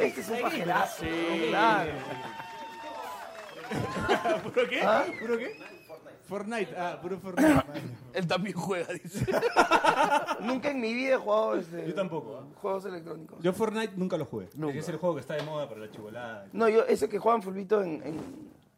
[0.00, 1.04] Este es un pajerazo.
[1.50, 1.92] Claro.
[4.44, 4.82] ¿Puro qué?
[4.82, 5.04] ¿Ah?
[5.20, 5.56] ¿Puro qué?
[6.28, 6.74] Fortnite.
[6.76, 7.62] Ah, puro Fortnite.
[8.12, 9.24] él también juega, dice.
[10.40, 12.40] Nunca en mi vida he jugado este, Yo tampoco.
[12.40, 12.54] ¿eh?
[12.60, 13.38] juegos electrónicos.
[13.42, 14.48] Yo Fortnite nunca lo jugué.
[14.74, 16.48] Es el juego que está de moda para la chivolada.
[16.52, 18.20] No, yo ese que juegan fulbito en, en,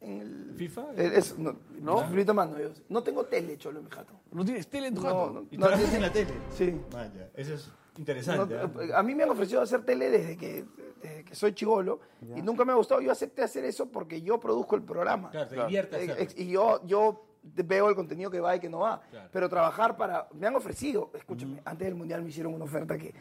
[0.03, 0.55] en el...
[0.59, 0.83] ¿FIFA?
[0.97, 4.13] el- eso, no, no, fulbito más no, yo no tengo tele, cholo, en mi jato.
[4.31, 5.31] ¿No tienes tele en tu No, jato?
[5.33, 6.33] no, ¿Y no, trabajas en la tele?
[6.55, 6.79] Sí.
[6.93, 8.93] Vaya, eso es No, interesante.
[8.95, 10.65] a mí me han ofrecido hacer tele desde que,
[11.03, 11.99] desde que soy chivolo
[12.37, 13.01] y nunca me ha gustado.
[13.01, 15.31] Yo acepté hacer eso porque yo produzco el programa.
[15.31, 16.15] Claro, te divierte hacerlo.
[16.19, 19.01] ex- Y yo, yo veo el contenido que va y que no va.
[19.11, 19.29] Claro.
[19.33, 20.29] Pero trabajar para...
[20.33, 23.13] Me han ofrecido, escúchame, antes del Mundial me hicieron una oferta que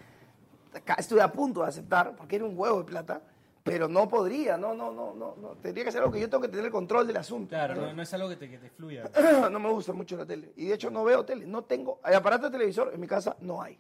[0.97, 3.21] estuve a punto de aceptar porque era un huevo de plata,
[3.63, 5.49] pero no podría, no, no, no, no, no.
[5.61, 7.49] Tendría que ser algo que yo tengo que tener el control del asunto.
[7.49, 9.09] Claro, no, no es algo que te, que te fluya.
[9.51, 10.51] no me gusta mucho la tele.
[10.55, 11.99] Y de hecho no veo tele, no tengo...
[12.03, 13.77] Hay aparato de televisor, en mi casa no hay.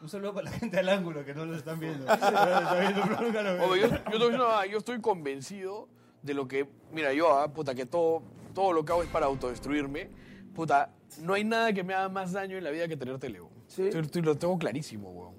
[0.00, 2.04] Un saludo para la gente al ángulo que no lo están viendo.
[2.04, 3.62] No lo están viendo, pero nunca lo ven.
[3.62, 3.82] Oye,
[4.12, 5.88] yo, yo, verdad, yo estoy convencido
[6.22, 6.68] de lo que.
[6.92, 8.22] Mira, yo, ah, puta, que todo,
[8.54, 10.10] todo lo que hago es para autodestruirme.
[10.54, 10.90] Puta,
[11.20, 13.52] no hay nada que me haga más daño en la vida que tener tele, weón.
[13.66, 13.82] Sí.
[13.88, 15.34] Estoy- estoy- lo tengo clarísimo, weón.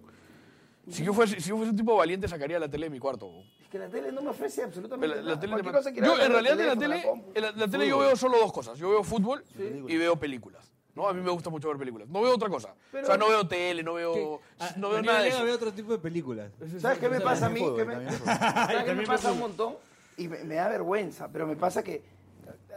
[0.89, 3.27] Si yo, fuese, si yo fuese un tipo valiente, sacaría la tele de mi cuarto,
[3.27, 3.45] weón.
[3.61, 5.39] Es que la tele no me ofrece absolutamente La, la nada.
[5.39, 7.03] tele te- cosa que yo, en realidad, en la tele,
[7.35, 8.77] en la, la tele yo veo solo dos cosas.
[8.79, 9.43] Yo veo fútbol
[9.87, 10.71] y veo películas.
[10.99, 11.07] ¿No?
[11.07, 12.07] A mí me gusta mucho ver películas.
[12.09, 12.73] No veo otra cosa.
[12.91, 15.45] Pero- o sea, no veo tele, no veo, Ah, no veo nada de Lega eso.
[15.45, 16.51] ve otro tipo de películas.
[16.79, 17.61] ¿Sabes qué me pasa a mí?
[17.75, 18.11] Que me.
[18.25, 19.75] ¿Sabes qué me pasa un montón?
[20.17, 22.03] Y me, me da vergüenza, pero me pasa que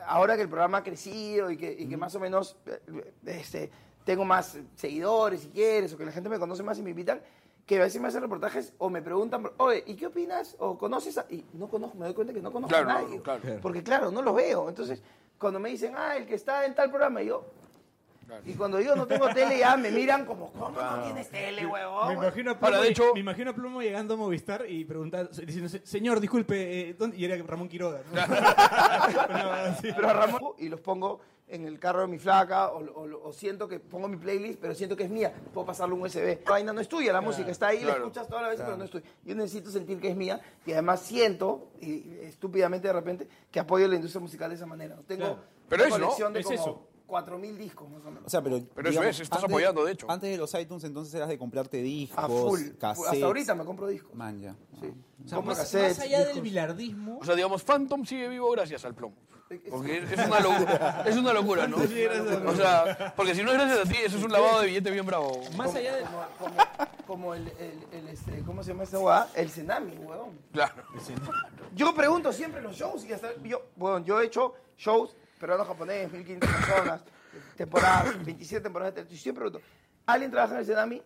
[0.06, 3.70] ahora que el programa ha crecido y que, y que más o menos eh, este,
[4.04, 7.20] tengo más seguidores, si quieres, o que la gente me conoce más y me invitan,
[7.66, 10.56] que a veces me hacen reportajes o me preguntan, oye, ¿y qué opinas?
[10.58, 11.26] O conoces a...
[11.30, 13.16] Y no conozco, me doy cuenta que no conozco Claro, a nadie.
[13.16, 13.40] no, claro.
[13.62, 14.68] Porque claro, no los veo.
[14.68, 15.00] Entonces,
[15.38, 17.26] cuando me dicen, ah, el que está en tal programa, y
[18.28, 21.66] yo, Y cuando digo no tengo tele, ya me miran como, ¿cómo no tienes tele,
[21.66, 22.08] huevón?
[22.08, 24.84] Me imagino, a Ahora, Plomo, de hecho- me imagino a Plomo llegando a Movistar y
[24.84, 27.16] preguntando, diciendo, señor, disculpe, eh, ¿dónde?
[27.16, 28.00] y era Ramón Quiroga.
[28.12, 28.20] ¿no?
[29.82, 33.32] Pero, a Ramón y los pongo en el carro de mi flaca o, o- o
[33.32, 35.34] siento que pongo mi playlist, pero siento que es mía.
[35.52, 36.38] Puedo pasarle un USB.
[36.46, 38.04] La vaina no es tuya, la música está ahí, la Claro.
[38.04, 39.04] escuchas todas las veces, pero no es tuya.
[39.24, 43.86] Yo necesito sentir que es mía y además siento, y, estúpidamente de repente, que apoyo
[43.86, 44.96] la industria musical de esa manera.
[45.06, 45.38] Tengo Claro.
[45.68, 46.06] Pero una es, ¿no?
[46.06, 46.88] colección de Es como eso.
[47.12, 48.24] 4.000 discos, más o menos.
[48.24, 48.58] O sea, pero.
[48.74, 50.10] Pero eso es, estás apoyando, de hecho.
[50.10, 52.60] Antes de los iTunes, entonces eras de comprarte discos, a full.
[52.78, 53.12] cassettes.
[53.12, 54.14] Hasta ahorita me compro discos.
[54.14, 54.54] Man, ya.
[54.80, 54.90] Sí.
[55.24, 58.84] O sea, más, cassettes, más allá del bilardismo, O sea, digamos, Phantom sigue vivo gracias
[58.86, 59.14] al plomo.
[59.70, 61.76] Porque es una locura, es una locura ¿no?
[61.76, 64.90] O sea, porque si no es gracias a ti, eso es un lavado de billete
[64.90, 65.40] bien bravo.
[65.56, 66.04] más allá de...
[66.04, 66.56] Como, como,
[67.06, 69.28] como el, el, el, este, ¿cómo se llama esta hueá?
[69.34, 70.38] El Cenami, huevón.
[70.52, 70.82] Claro.
[71.74, 75.64] Yo pregunto siempre en los shows y hasta yo, bueno, yo he hecho shows peruano
[75.64, 77.00] japonés, 1500 personas,
[77.56, 79.66] temporadas, 27 temporadas, de tele- y siempre pregunto,
[80.06, 81.02] ¿alguien trabaja en el Cenami?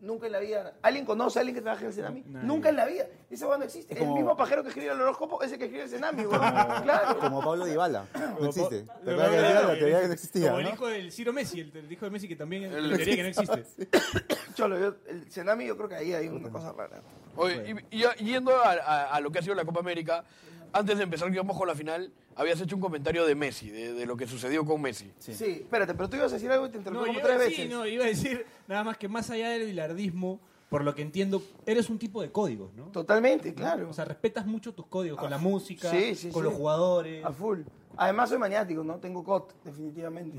[0.00, 0.74] Nunca en la vida.
[0.82, 2.22] ¿Alguien conoce a alguien que trabaja en el Cenami?
[2.26, 3.04] Nunca en la vida.
[3.30, 3.92] Ese hueón no existe.
[3.94, 6.24] Es El como- mismo pajero que escribe el horóscopo es el que escribe el Cenami,
[6.24, 6.40] huevón.
[6.84, 7.18] Claro.
[7.18, 8.06] Como Pablo Dybala.
[8.40, 8.82] No existe.
[8.82, 10.46] ¿Te acuerdas que decía la teoría que no el existía?
[10.48, 10.72] Como el ¿no?
[10.72, 13.16] hijo del Ciro Messi, el, el hijo de Messi que también es El- la teoría
[13.16, 13.88] que no existe.
[14.54, 17.00] Cholo, yo- el Cenami yo creo que ahí hay una cosa rara.
[17.36, 20.24] Oye, y, y- yendo a, a- a lo que ha sido la Copa América,
[20.72, 24.06] antes de empezar, digamos, con la final, habías hecho un comentario de Messi, de, de
[24.06, 25.10] lo que sucedió con Messi.
[25.18, 25.32] Sí.
[25.62, 27.62] espérate, pero tú ibas a decir algo y te interrumpí No, como yo, tres sí,
[27.62, 27.70] veces.
[27.70, 31.42] no, iba a decir nada más que más allá del bilardismo, por lo que entiendo,
[31.64, 32.86] eres un tipo de códigos, ¿no?
[32.86, 33.88] Totalmente, claro.
[33.88, 36.48] O sea, respetas mucho tus códigos con la música, sí, sí, con sí.
[36.48, 37.24] los jugadores.
[37.24, 37.60] A full.
[37.96, 38.96] Además soy maniático, ¿no?
[38.96, 40.38] Tengo COT, definitivamente.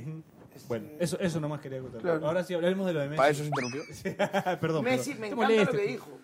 [0.53, 2.01] Este, Bueno, eso, eso nomás quería contar.
[2.01, 2.27] Claro.
[2.27, 3.17] Ahora sí hablaremos de lo de Messi.
[3.17, 3.81] ¿Para eso se interrumpió?
[4.59, 4.83] perdón.
[4.83, 5.37] Messi, perdón.
[5.39, 6.19] me encanta lo que dijo.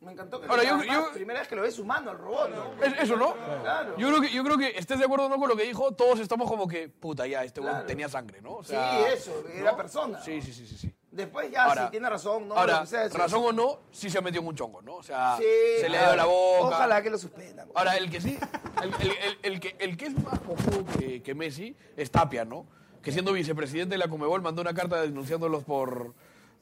[0.00, 2.84] Me encantó que Ahora, yo- yo- primera vez que lo ves humano al robot, ¿no?
[2.84, 3.34] Es- eso, ¿no?
[3.60, 3.98] Claro.
[3.98, 5.92] Yo creo, que, yo creo que estés de acuerdo o no con lo que dijo,
[5.92, 7.84] todos estamos como que, puta, ya, este Claro.
[7.84, 8.54] tenía sangre, ¿no?
[8.56, 8.74] O Sí,
[9.12, 9.76] eso, era ¿no?
[9.76, 10.18] persona.
[10.22, 10.78] Sí, sí, sí, sí.
[10.78, 10.94] sí.
[11.10, 14.20] Después ya, Ahora- si tiene razón, no, Ahora, sea, razón o no, sí se ha
[14.22, 14.94] metido en un chongo, ¿no?
[14.96, 15.44] O sea, Sí,
[15.80, 16.76] se le ha ido la boca.
[16.76, 17.66] Ojalá que lo suspendan.
[17.66, 17.72] güey.
[17.76, 18.38] Ahora, el que sí,
[18.82, 22.46] el, el- el- el que, el que es más cojudo que, que Messi es Tapia,
[22.46, 22.64] ¿no?
[23.02, 26.14] Que siendo vicepresidente de la Comebol mandó una carta denunciándolos por,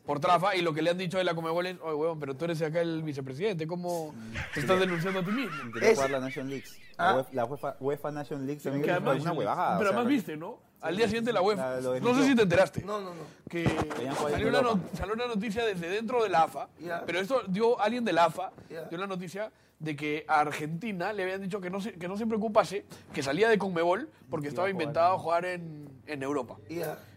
[0.09, 2.35] por trafa y lo que le han dicho de la Comebol es, oye, huevón, pero
[2.35, 4.15] tú eres acá el vicepresidente, ¿cómo
[4.55, 5.71] te estás denunciando a ti mismo?
[5.71, 6.65] Quería Es- jugar la Nation League.
[6.97, 7.09] Ah.
[7.11, 9.77] La, UEFA, la UEFA, UEFA Nation League también Que es además- una huevada.
[9.77, 10.61] pero o sea, además viste, ¿no?
[10.81, 11.81] Al día siguiente la UEFA.
[11.81, 12.83] La- no sé si te enteraste.
[12.87, 13.21] No, no, no.
[13.51, 13.69] que
[14.31, 16.69] salió una, no- salió una noticia desde dentro de la AFA,
[17.05, 18.51] pero esto dio alguien de la AFA,
[18.89, 22.17] dio la noticia de que a Argentina le habían dicho que no se, que no
[22.17, 26.57] se preocupase, que salía de Conmebol porque estaba inventado a jugar en, en Europa.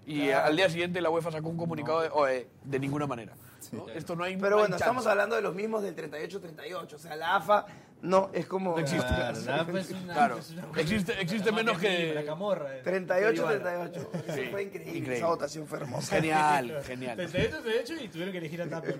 [0.06, 3.34] Y al día siguiente la UEFA sacó un comunicado de, "Oye, de ninguna manera.
[3.72, 3.88] ¿no?
[3.90, 4.84] Esto no hay Pero hay bueno, chance".
[4.84, 6.96] estamos hablando de los mismos del 38-38.
[6.96, 7.66] O sea, la AFA
[8.02, 8.72] no es como.
[8.72, 9.06] No existe.
[9.16, 10.38] Claro, nada, pues, una- Claro.
[10.38, 12.14] es una- Existe, existe menos que...
[12.16, 12.78] La camorra.
[12.78, 12.82] eh.
[12.84, 13.90] 38-38.
[13.92, 14.66] Eso Sí, fue increíble.
[14.66, 15.18] increíble.
[15.18, 16.16] Esa votación fue hermosa.
[16.16, 17.16] Genial, genial.
[17.18, 18.96] 38, de hecho, y tuvieron que elegir a Tapia.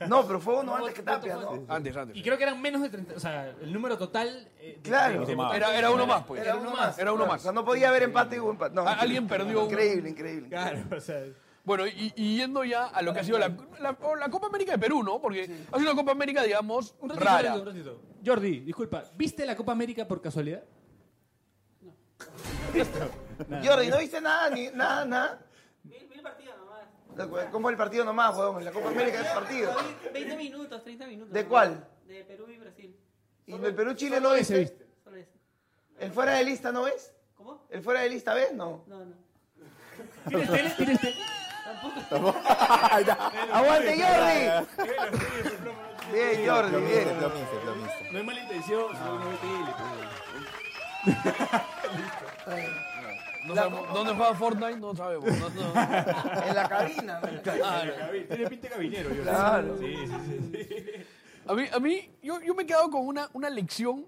[0.00, 0.06] ¿no?
[0.08, 1.64] No, pero fue uno antes que Tapia, ¿no?
[1.68, 2.16] Antes, antes.
[2.16, 3.14] Y creo que eran menos de 30.
[3.14, 4.48] O sea, el número total.
[4.58, 5.20] eh, Claro.
[5.20, 6.40] de- de Era- Era, era uno más, pues.
[6.42, 6.98] Era uno más.
[6.98, 7.40] Era uno Claro, más.
[7.40, 8.74] O sea, no podía haber empate y hubo empate.
[8.74, 10.48] No, alguien perdió Increíble, increíble.
[10.48, 11.22] Claro, o sea.
[11.66, 13.48] Bueno, y, y yendo ya a lo que ha sido la,
[13.80, 15.20] la- o la Copa América de Perú, ¿no?
[15.20, 17.54] Porque ha sido una Copa América, digamos, Un ratito, rara.
[17.56, 18.20] un ratito, un ratito.
[18.24, 20.62] Jordi, disculpa, ¿viste la Copa América por casualidad?
[23.64, 24.50] Jordi, ¿no viste nada?
[24.50, 25.46] Ni, nada, nada.
[25.82, 27.48] Vi, vi el partido nomás.
[27.50, 28.58] ¿Cómo el partido nomás, huevón?
[28.58, 29.74] En la Copa América es partido.
[30.04, 31.32] Vi 20 minutos, 30 minutos.
[31.32, 31.50] ¿De nomás.
[31.50, 31.88] cuál?
[32.06, 32.96] De Perú y Brasil.
[33.46, 34.76] ¿Y el Perú-Chile no ese viste?
[34.84, 34.94] viste.
[35.04, 35.30] Solo ese.
[35.98, 37.12] ¿El fuera de lista no ves?
[37.36, 37.66] ¿Cómo?
[37.70, 38.52] ¿El fuera de lista ves?
[38.54, 38.84] No.
[38.86, 39.14] No, no.
[40.28, 40.70] ¿Tienes tele?
[40.76, 41.16] ¿Tienes tele?
[43.52, 44.40] ¡Aguante, Jordi!
[46.12, 47.08] Bien, Jordi, bien.
[48.12, 49.72] No es mala intención, solo no tele.
[53.46, 54.76] No sabemos, ¿Dónde juega Fortnite?
[54.78, 55.26] No sabemos.
[55.26, 55.68] No, no.
[56.42, 57.20] En la cabina.
[57.22, 58.10] en la cabina.
[58.28, 59.22] Tiene pinta de cabinero, yo.
[59.22, 59.78] Claro.
[59.78, 60.50] Sí, sí, sí.
[60.52, 61.06] sí.
[61.46, 64.04] A mí, a mí yo, yo me he quedado con una, una lección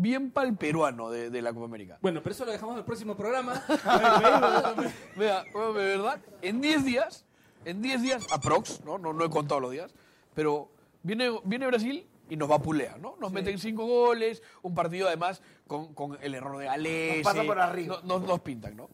[0.00, 1.98] bien pal peruano de, de la Copa América.
[2.02, 3.62] Bueno, pero eso lo dejamos en el próximo programa.
[5.16, 7.24] Vea, bueno, de verdad, en 10 días,
[7.64, 8.98] en 10 días, aprox, ¿no?
[8.98, 9.12] ¿no?
[9.12, 9.94] No he contado los días,
[10.34, 10.70] pero
[11.02, 13.16] viene, viene Brasil y nos vapulea, ¿no?
[13.20, 17.22] Nos meten 5 goles, un partido además con, con el error de Galese.
[17.22, 18.00] Nos pasa por arriba.
[18.04, 18.88] no- Nos, nos pintan, ¿no?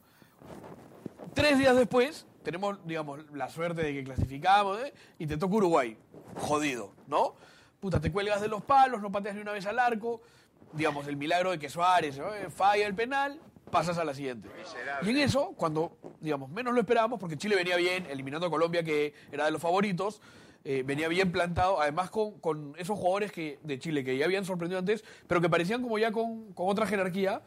[1.35, 4.93] Tres días después, tenemos, digamos, la suerte de que clasificamos, ¿eh?
[5.19, 5.97] Y te toca Uruguay.
[6.37, 7.35] Jodido, ¿no?
[7.81, 10.21] Puta, te cuelgas de los palos, no pateas ni una vez al arco.
[10.73, 12.35] Digamos, el milagro de que Suárez ¿no?
[12.35, 13.39] Eh, falla el penal,
[13.71, 14.49] pasas a la siguiente.
[15.03, 18.83] Y en eso, cuando, digamos, menos lo esperábamos, porque Chile venía bien, eliminando a Colombia,
[18.83, 20.21] que era de los favoritos,
[20.65, 24.45] eh, venía bien plantado, además con, con esos jugadores que, de Chile que ya habían
[24.45, 27.43] sorprendido antes, pero que parecían como ya con, con otra jerarquía.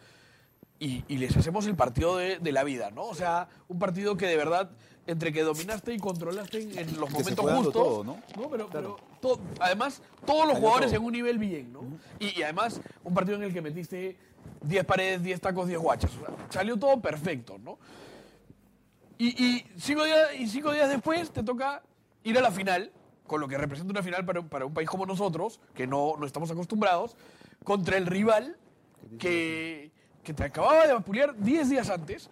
[0.79, 3.03] y, y les hacemos el partido de, de la vida, ¿no?
[3.05, 4.71] O sea, un partido que de verdad,
[5.07, 8.17] entre que dominaste y controlaste en, los momentos justos, todo, ¿no?
[8.51, 8.97] Pero, Claro.
[8.97, 11.81] pero to- además, todos los jugadores en un nivel bien, ¿no?
[12.19, 14.17] y, y además, un partido en el que metiste
[14.61, 16.11] 10 paredes, 10 tacos, 10 guachas.
[16.15, 17.77] O sea, salió todo perfecto, ¿no?
[19.17, 21.81] Y, y cinco días, y cinco días después te toca
[22.23, 22.91] ir a la final,
[23.27, 26.15] con lo que representa una final para, un- para un país como nosotros, que no,
[26.19, 27.15] no estamos acostumbrados,
[27.63, 28.57] contra el rival
[29.19, 29.91] que,
[30.23, 32.29] que te acababa de vapulear 10 días antes.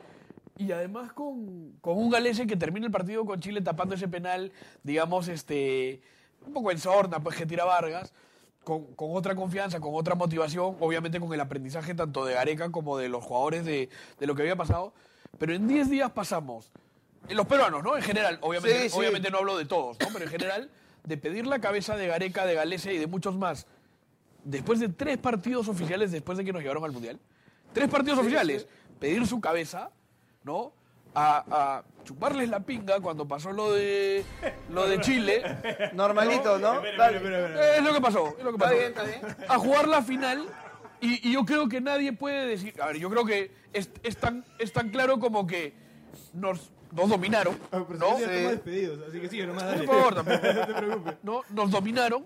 [0.58, 4.52] Y además con, con un galese que termina el partido con Chile tapando ese penal,
[4.84, 6.00] digamos, este
[6.46, 8.14] un poco en sorna, pues que tira Vargas,
[8.64, 12.98] con, con otra confianza, con otra motivación, obviamente con el aprendizaje tanto de Gareca como
[12.98, 13.89] de los jugadores de,
[14.20, 14.94] de lo que había pasado.
[15.38, 16.72] Pero en 10 días pasamos,
[17.28, 17.96] en los peruanos, ¿no?
[17.98, 18.98] En general, obviamente, Sí, sí.
[18.98, 20.08] obviamente no hablo de todos, ¿no?
[20.14, 20.70] Pero en general,
[21.04, 23.66] de pedir la cabeza de Gareca, de Galese y de muchos más,
[24.44, 27.20] después de tres partidos oficiales después de que nos llevaron al Mundial,
[27.74, 28.68] tres partidos oficiales,
[29.00, 29.89] pedir su cabeza,
[30.44, 30.72] ¿no?
[31.16, 31.43] A,
[31.78, 34.24] a chuparles la pinga cuando pasó lo de
[34.70, 35.43] lo de Chile.
[35.93, 36.82] Normalito, ¿no?
[36.84, 39.20] Es lo que pasó, es lo que Está bien, está bien.
[39.47, 40.47] A jugar la final
[41.01, 44.18] y, y yo creo que nadie puede decir, a ver, yo creo que es, es
[44.18, 45.74] tan, es tan claro como que
[46.34, 48.18] nos, nos dominaron, Ah, pero ¿no?
[48.18, 49.84] despedidos, así que sigue nomás, No dale.
[49.84, 51.14] importa, pero- no te preocupes.
[51.24, 51.41] ¿no?
[51.49, 52.26] Nos dominaron,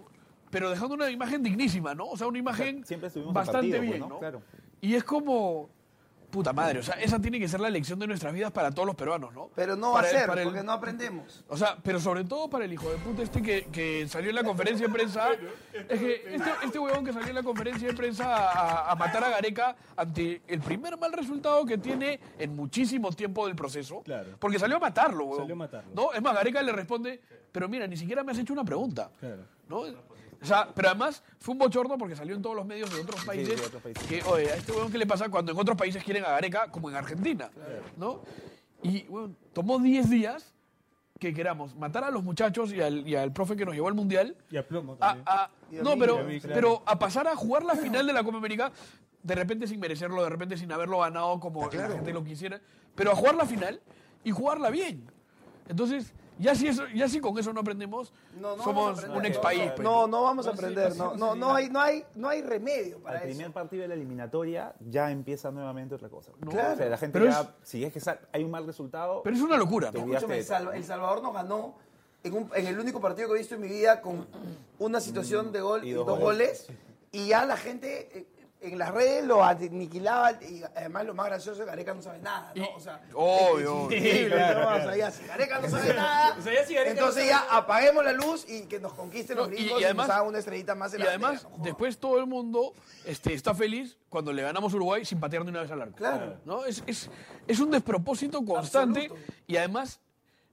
[0.49, 2.05] pero dejando una imagen dignísima, ¿no?
[2.07, 4.07] O sea, una imagen Siempre bastante partido, pues, bien, ¿no?
[4.09, 4.19] ¿no?
[4.19, 4.41] Claro.
[4.79, 5.69] Y es como,
[6.29, 8.85] puta madre, o sea, esa tiene que ser la lección de nuestras vidas para todos
[8.85, 9.49] los peruanos, ¿no?
[9.55, 11.43] Pero no va a el- ser, para el- porque no aprendemos.
[11.47, 14.35] O sea, pero sobre todo para el hijo de puta este que, que salió en
[14.35, 15.29] la conferencia de prensa.
[15.89, 19.23] Es que este, este huevón que salió en la conferencia de prensa a, a matar
[19.23, 24.01] a Gareca ante el primer mal resultado que tiene en muchísimo tiempo del proceso.
[24.01, 24.31] Claro.
[24.39, 25.37] Porque salió a matarlo, huevón.
[25.39, 25.91] Salió a matarlo.
[25.95, 26.11] ¿No?
[26.13, 27.21] Es más, Gareca le responde,
[27.51, 29.09] pero mira, ni siquiera me has hecho una pregunta.
[29.19, 29.43] Claro.
[29.69, 29.83] ¿no?
[30.41, 33.23] O sea, pero además fue un bochorno porque salió en todos los medios de otros
[33.25, 33.59] países.
[33.59, 34.03] de otros países.
[34.07, 36.69] Que, oye, a este huevón, ¿qué le pasa cuando en otros países quieren a Gareca,
[36.71, 37.49] como en Argentina?
[37.97, 38.21] ¿No?
[38.83, 40.53] Y, bueno, tomó 10 días
[41.19, 43.95] que queramos matar a los muchachos y al, y al profe que nos llevó al
[43.95, 44.35] Mundial.
[44.51, 45.23] Y a plomo a- también.
[45.27, 46.55] a- Y a no, mí, pero, a mí, claro.
[46.55, 48.71] pero a pasar a jugar la final de la Copa América,
[49.23, 52.61] de repente sin merecerlo, de repente sin haberlo ganado como la gente lo quisiera,
[52.95, 53.81] pero a jugar la final
[54.23, 55.09] y jugarla bien.
[55.67, 58.91] Entonces, ya si, eso, ya si con eso no aprendemos, No, no vamos a somos
[58.99, 59.17] aprender.
[59.19, 59.71] un ex país.
[59.75, 59.83] pues.
[59.83, 60.91] No, no vamos a aprender.
[60.91, 63.53] sí, No, no, no hay, no hay, no hay remedio para Al primer eso.
[63.53, 66.31] partido de la eliminatoria ya empieza nuevamente otra cosa.
[66.49, 66.73] Claro.
[66.73, 69.35] O sea, la gente Pero ya, es- si es que hay un mal resultado, Pero
[69.35, 71.75] es una locura, El Salva- El Salvador nos ganó
[72.23, 74.27] en, un- en el único partido que he visto en mi vida con
[74.79, 76.65] una situación de gol Y y dos dos, goles.
[76.67, 76.79] goles.
[77.11, 78.27] Y ya la gente eh,
[78.59, 80.31] en las redes lo aniquilaba.
[80.43, 82.63] Y además lo más gracioso es que Gareca no sabe nada, ¿no?
[82.63, 83.89] Y- O sea, obvio.
[83.91, 84.35] es ¿no?
[84.35, 87.27] O sea, ya, si Gareca no sabe nada, O sea, ya si no entonces sabe
[87.49, 90.07] ya apaguemos la luz y que nos conquisten los No, y- gringos y y, además-
[90.07, 92.73] nos hagan una estrellita más en Y la además, bandera, no después todo el mundo
[93.05, 95.95] este, está feliz cuando le ganamos a Uruguay sin patear ni una vez al arco.
[95.97, 96.37] Claro.
[96.45, 96.65] ¿no?
[96.65, 97.09] Es, es,
[97.47, 99.31] es un despropósito constante Absoluto.
[99.47, 99.99] y además,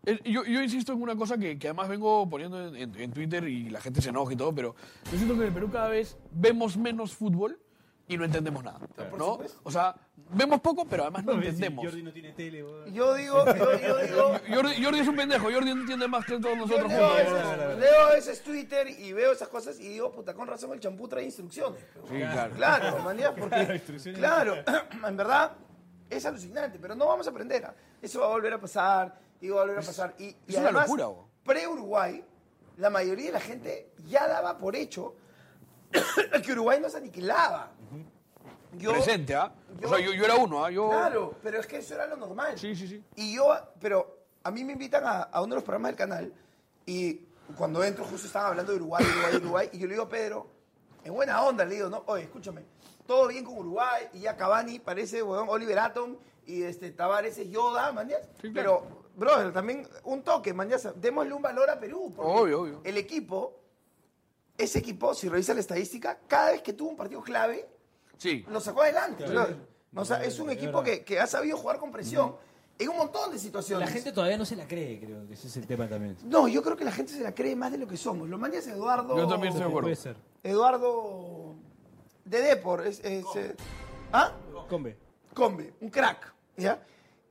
[0.07, 3.13] eh, yo, yo insisto en una cosa que, que además vengo poniendo en, en- en
[3.13, 4.75] Twitter y la gente se enoja y todo, pero
[5.11, 7.59] yo siento que en el Perú cada vez vemos menos fútbol
[8.07, 8.79] y no entendemos nada.
[9.17, 9.39] ¿no?
[9.63, 9.95] O sea,
[10.31, 11.85] vemos poco, pero además no No, entendemos.
[11.85, 12.65] Jordi no tiene tele.
[12.93, 16.55] Yo digo, yo, yo digo, Jordi, Jordi es un pendejo, Jordi entiende más que todos
[16.55, 17.33] Yo nosotros leo, a juntos.
[17.35, 20.81] veces, leo a veces Twitter y veo esas cosas y digo, puta, con razón el
[20.81, 21.81] champú trae instrucciones.
[22.09, 22.55] Sí, claro.
[22.55, 23.81] Claro, manía, porque,
[24.15, 24.57] claro,
[25.07, 25.53] en verdad
[26.11, 27.67] es alucinante, pero no vamos a aprender.
[28.03, 30.15] Eso va a volver a pasar y va a volver a pasar.
[30.19, 31.09] Y, y es una además, locura,
[31.45, 32.23] pre-Uruguay,
[32.77, 35.15] la mayoría de la gente ya daba por hecho
[36.45, 37.71] que Uruguay nos aniquilaba.
[38.79, 39.53] Yo- Presente, ¿ah?
[39.81, 40.71] yo- o sea, yo, yo era uno, ¿ah?
[40.71, 40.89] Yo...
[40.91, 42.59] Claro, pero es que eso era lo normal.
[42.59, 43.03] Sí, sí, sí.
[43.17, 46.33] Y yo, pero a mí me invitan a, a uno de los programas del canal
[46.87, 47.21] y
[47.57, 50.47] cuando entro justo estaban hablando de Uruguay, Uruguay, Uruguay, y yo le digo a Pedro,
[51.05, 52.63] en buena onda, le digo, no, oye, escúchame,
[53.07, 56.17] todo bien con Uruguay, y ya Cavani parece, weón, Oliver Atom,
[56.47, 57.93] y este, Tavares es Yoda,
[58.41, 58.53] Sí, claro.
[58.55, 58.83] pero,
[59.17, 62.81] brother, también un toque, mañas, démosle un valor a Perú, porque Obvio, obvio.
[62.85, 63.61] el equipo,
[64.57, 67.67] ese equipo, si revisa la estadística, cada vez que tuvo un partido clave,
[68.19, 68.45] Sí.
[68.51, 69.25] lo sacó adelante.
[69.27, 69.57] brother.
[69.97, 72.35] O sea, es un equipo que, que ha sabido jugar con presión
[72.79, 73.89] en un montón de situaciones.
[73.89, 76.17] La gente todavía no se la cree, creo que ese es el tema también.
[76.25, 78.29] No, yo creo que la gente se la cree más de lo que somos.
[78.29, 79.17] Lo mañas Eduardo.
[79.17, 79.87] Yo también estoy de acuerdo.
[79.87, 80.17] Puede ser.
[80.43, 81.55] Eduardo
[82.25, 82.87] de Depor.
[82.87, 83.55] Es, es, eh,
[84.13, 84.33] ¿Ah?
[84.69, 84.97] Combe.
[85.33, 86.33] Combe, un crack.
[86.57, 86.85] ¿Ya?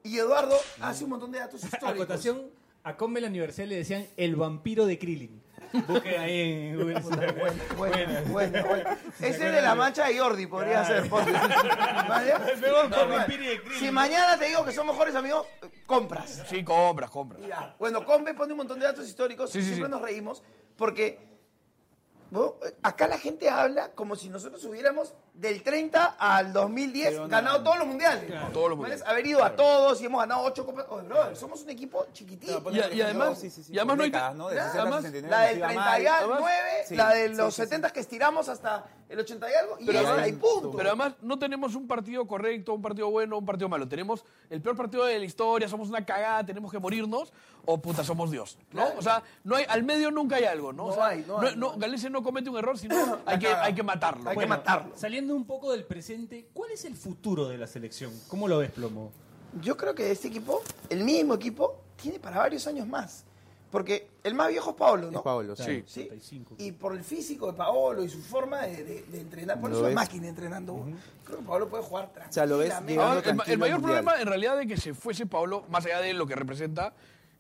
[0.03, 1.91] Y Eduardo hace un montón de datos históricos.
[1.91, 2.49] Acotación,
[2.83, 5.41] a Combe en la universidad le decían el vampiro de Krillin.
[5.87, 6.99] Busque ahí en Google.
[7.01, 8.89] Bueno, bueno, bueno, bueno.
[9.19, 11.09] Ese de la mancha de Jordi podría ser.
[13.79, 15.47] Si mañana te digo que son mejores amigos,
[15.85, 16.43] compras.
[16.47, 17.41] Sí, compras, compras.
[17.45, 17.75] Ya.
[17.79, 19.91] Bueno, Combe pone un montón de datos históricos Sí, y sí, siempre sí.
[19.91, 20.43] nos reímos
[20.77, 21.32] porque
[22.33, 22.55] ¿no?
[22.81, 27.77] Acá la gente habla como si nosotros hubiéramos del 30 al 2010 no, ganado todos
[27.77, 28.25] los mundiales.
[28.25, 28.51] Claro.
[28.51, 29.05] Todos los mundiales.
[29.05, 30.87] Haber ido a todos y hemos ganado ocho copas.
[30.89, 31.01] Oh,
[31.35, 32.63] somos un equipo pues, chiquitito.
[32.71, 34.11] Y, y, además, sí, sí, sí, y además no hay.
[34.11, 39.53] La del 39, Sí, la de los sí, 70 que estiramos hasta el 80 y
[39.53, 40.71] algo, y Pero esa además- y punto.
[40.75, 43.87] Pero además no tenemos un partido correcto, un partido bueno, un partido malo.
[43.87, 47.31] Tenemos el peor partido de la historia, somos una cagada, tenemos que morirnos,
[47.65, 48.57] o puta, somos Dios.
[48.71, 48.85] ¿no?
[48.97, 50.87] O sea, no hay, al medio nunca hay algo, ¿no?
[50.87, 51.79] No O sea, hay, no hay, no hay.
[51.79, 54.29] Galese no comete un error, sino hay que, hay que matarlo.
[54.29, 54.93] Hay que matarlo.
[54.95, 58.11] Saliendo un poco del presente, ¿cuál es el futuro de la selección?
[58.27, 59.11] ¿Cómo lo ves, Plomo?
[59.61, 63.23] Yo creo que este equipo, el mismo equipo, tiene para varios años más.
[63.73, 65.17] Porque el más viejo es Paolo, ¿no?
[65.17, 65.63] Es Paolo, sí.
[65.63, 65.83] Sí.
[65.87, 66.05] Sí.
[66.05, 66.55] 35.
[66.59, 69.87] Y por el físico de Paolo y su forma de, de- de entrenar, por eso
[69.87, 70.85] es máquina entrenando.
[71.25, 72.33] Creo que Paolo puede jugar tranquilamente.
[72.35, 75.65] sea, lo ves Ahora, el, el mayor problema en realidad de que se fuese Pablo,
[75.69, 76.93] más allá de lo que representa,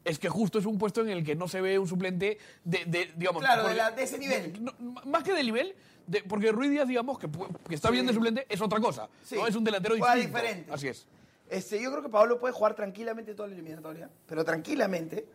[0.03, 2.83] es que justo es un puesto en el que no se ve un suplente de,
[2.85, 3.43] de, digamos...
[3.43, 4.57] Claro, de la- de ese nivel.
[4.59, 4.71] no,
[5.05, 5.75] más que de nivel,
[6.07, 7.29] de- porque Ruiz Díaz, digamos, que,
[7.69, 9.07] que está bien de suplente, es otra cosa.
[9.23, 9.35] Sí.
[9.35, 9.45] ¿no?
[9.45, 10.39] Es un delantero Juega distinto.
[10.39, 10.71] diferente.
[10.73, 11.05] Así es.
[11.49, 15.27] Este, yo creo que Pablo puede jugar tranquilamente toda la eliminatoria, pero tranquilamente.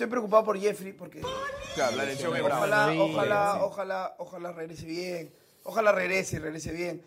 [0.00, 1.20] Estoy preocupado por Jeffrey porque
[1.74, 2.60] Claro, la elección es brava.
[2.64, 5.30] ojalá, ojalá, ojalá, ojalá regrese bien.
[5.62, 7.02] Ojalá regrese y regrese bien.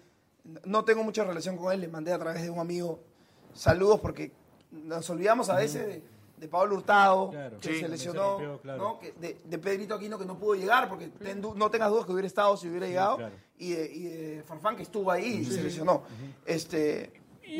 [0.65, 2.99] No tengo mucha relación con él, le mandé a través de un amigo
[3.55, 4.31] saludos porque
[4.71, 6.03] nos olvidamos a veces de,
[6.37, 7.59] de Pablo Hurtado, Claro.
[7.59, 8.77] que Sí, se lesionó, rompió, claro.
[8.83, 8.99] ¿no?
[8.99, 12.11] Que de, de Pedrito Aquino que no pudo llegar, porque ten no tengas dudas que
[12.11, 13.35] hubiera estado si hubiera llegado, claro.
[13.57, 16.03] y, de, y de Farfán que estuvo ahí y se lesionó.
[16.45, 17.11] este,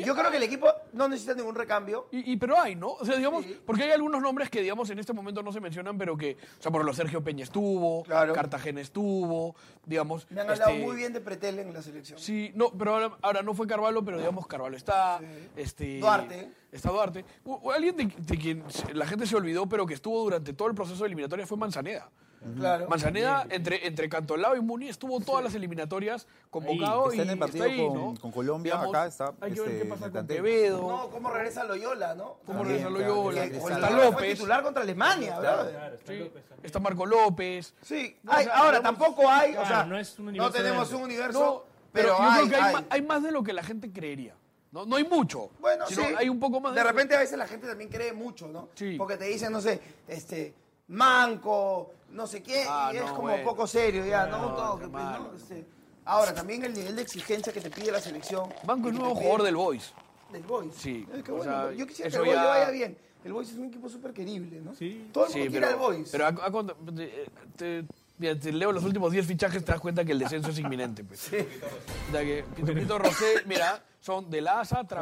[0.02, 2.08] yo creo que el equipo no necesita ningún recambio.
[2.10, 2.88] Y, y- pero hay, ¿no?
[2.92, 3.60] O sea, digamos, Sí.
[3.66, 6.62] porque hay algunos nombres que, digamos, en este momento no se mencionan, pero que, o
[6.62, 8.32] sea, por ejemplo, Sergio Peña estuvo, Claro.
[8.32, 10.26] Cartagena estuvo, digamos.
[10.30, 12.18] Me han hablado este, muy bien de Pretel en la selección.
[12.18, 15.18] Sí, no, pero ahora, ahora no fue Carvalho, pero digamos Carvalho está.
[15.20, 15.26] Sí.
[15.56, 16.50] Este, Duarte.
[16.72, 17.24] Está Duarte.
[17.44, 18.64] U- alguien de, de quien
[18.94, 22.10] la gente se olvidó, pero que estuvo durante todo el proceso de eliminatoria fue Manzaneda.
[22.58, 22.88] Claro.
[22.88, 27.38] Manzaneda, entre, entre Cantolao y Muni, estuvo todas las eliminatorias convocado Está en y el
[27.38, 28.20] partido está ahí, con- ¿no?
[28.20, 30.26] con Colombia, acá está, Hay que ver este, qué pasa con.
[30.26, 30.80] Quevedo.
[30.88, 32.36] No, cómo regresa Loyola, ¿no?
[32.46, 33.60] ¿Cómo También, regresa claro, Loyola?
[33.60, 34.34] Con Está López.
[34.34, 35.36] titular contra Alemania.
[35.38, 37.74] Claro, está Sí, López está Marco López.
[37.82, 40.30] Sí, No, hay- o sea, ahora tampoco hay, o Claro, sea, no es un no
[40.30, 42.72] universo tenemos un universo, No, pero, pero, yo hay, creo que hay, hay.
[42.74, 44.34] ma- hay más de lo que la gente creería.
[44.72, 45.50] No, no hay mucho.
[45.60, 46.14] Bueno, sino sí.
[46.18, 48.70] hay un poco más de de repente a veces la gente también cree mucho, ¿no?
[48.74, 48.96] Sí.
[48.98, 50.52] Porque te dicen, no sé, este,
[50.88, 53.44] manco, no sé qué, Ah, y es no, como bueno.
[53.44, 54.38] poco serio ya, ¿no?
[54.50, 55.04] No, Todo, que, pues.
[55.04, 55.32] ¿no?
[55.36, 55.66] Este,
[56.04, 58.48] ahora, también el nivel de exigencia que te pide la selección.
[58.64, 59.92] Banco y es que nuevo jugador del Boys.
[60.32, 60.74] Del Boys.
[60.76, 61.44] Sí, Eh, bueno.
[61.44, 62.98] sea, Yo quisiera que el Boys ya- le vaya bien.
[63.24, 64.74] El Boys es un equipo súper querible, ¿no?
[64.74, 65.08] Sí.
[65.12, 66.08] Todo el mundo Sí, quiere pero, al Boys.
[66.12, 67.26] pero a- a cuando- te,
[67.56, 67.84] te-
[68.18, 71.02] mira, te leo los últimos 10 fichajes, te das cuenta que el descenso es inminente.
[71.04, 71.28] Pues.
[71.28, 74.92] O sea que Pituquito Rosell, mira, son de Laza, el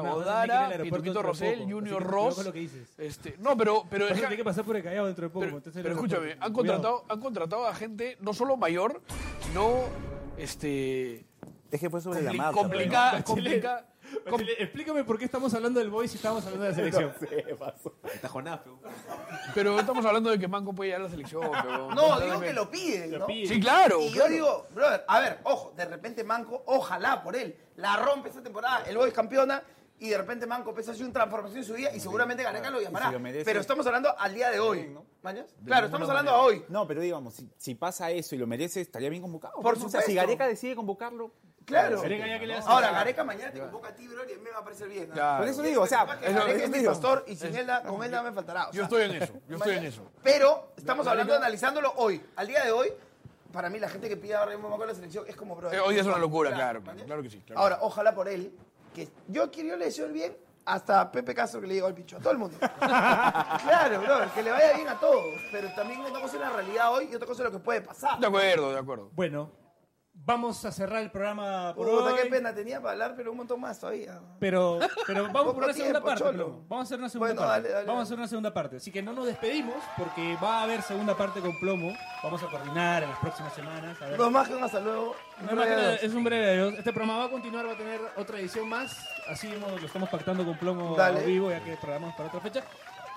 [0.53, 2.45] aeropuerto Pituquito Rosell, Junior Ross.
[2.45, 2.89] lo que dices.
[2.99, 5.45] Este, no, pero, pero, que- tiene que pasar por el Callao dentro de poco.
[5.45, 6.55] pero, entonces pero escúchame, han Cuidado.
[6.55, 9.03] contratado, han contratado a gente no solo mayor,
[9.49, 9.73] sino
[10.39, 11.25] este,
[11.73, 12.61] Es que fue sobre la compli- marcha.
[12.61, 13.25] complicada, Bachelet.
[13.27, 13.87] complicada.
[14.59, 17.13] Explícame por qué estamos hablando del Boys y estamos hablando de la selección.
[18.21, 18.71] Tajonafe.
[19.55, 21.43] Pero estamos hablando de que Manco puede llegar a la selección.
[21.63, 23.27] pero- No, digo que lo pide, Lo ¿no?
[23.27, 24.01] Sí, claro.
[24.01, 28.29] Y yo digo, brother, a ver, ojo, de repente Manco, ojalá por él, la rompe
[28.29, 29.63] esta temporada, el Boys campeona,
[29.99, 32.71] y de repente Manco empieza a hacer una transformación en su vida y seguramente Gareca
[32.71, 33.07] lo llamará.
[33.07, 33.45] Si lo merece.
[33.45, 35.55] Pero estamos hablando al día de hoy, ¿mañas?
[35.65, 36.65] Claro, estamos hablando a hoy.
[36.69, 39.55] No, pero digamos, si, si pasa eso y lo merece, estaría bien convocado.
[39.61, 40.11] Por O sea, supuesto.
[40.11, 41.31] si Gareca decide convocarlo,
[41.65, 42.01] Claro.
[42.03, 44.37] Gareca ya que le hace- Ahora, Gareca mañana te convoca a ti, bro, y a
[44.37, 45.09] mí me va a parecer bien.
[45.09, 45.15] ¿no?
[45.15, 45.39] Claro.
[45.39, 46.91] por eso digo, o sea, que eso- Gareca eso es mi digo.
[46.93, 48.65] pastor y sin él, con él nada me faltará.
[48.69, 50.11] o Yo sea, estoy en eso, yo estoy en eso.
[50.23, 52.23] Pero estamos hablando, analizándolo hoy.
[52.37, 52.93] Al día de hoy,
[53.53, 55.71] para mí la gente que pide ahora mismo Manco en la selección es como, bro.
[55.73, 57.43] Eh, hoy es una locura, claro, claro, claro que sí.
[57.47, 57.61] claro.
[57.61, 58.53] Ahora, ojalá por él,
[58.95, 61.87] que yo quiero yo le deseo el bien hasta a Pepe Castro que le llegó
[61.89, 62.57] al pincho, a todo el mundo.
[62.79, 65.25] claro, bro, que le vaya bien a todos.
[65.51, 67.81] Pero también una cosa es la realidad hoy y otra cosa es lo que puede
[67.83, 68.19] pasar.
[68.19, 69.11] De acuerdo, de acuerdo.
[69.15, 69.51] Bueno,
[70.15, 72.21] vamos a cerrar el programa por Puta, hoy.
[72.23, 74.21] qué pena tenía para hablar, pero un montón más todavía.
[74.39, 76.23] Pero, pero vamos por una segunda tiempo, parte.
[76.25, 76.61] cholo.
[76.69, 77.63] Vamos a hacer una segunda Bueno, parte.
[77.63, 77.87] dale, dale.
[77.87, 78.77] Vamos a hacer una segunda parte.
[78.77, 81.93] Así que no nos despedimos porque va a haber segunda parte con Plomo.
[82.23, 84.01] Vamos a coordinar en las próximas semanas.
[84.01, 84.17] A ver.
[84.19, 85.17] Dos más que un hasta luego.
[85.41, 86.75] No, no, que es un breve adiós.
[86.79, 88.97] Este programa va a continuar, va a tener otra edición más.
[89.29, 91.21] Así hemos- lo estamos pactando con Plomo Dale.
[91.21, 92.63] a vivo, ya que programamos para otra fecha.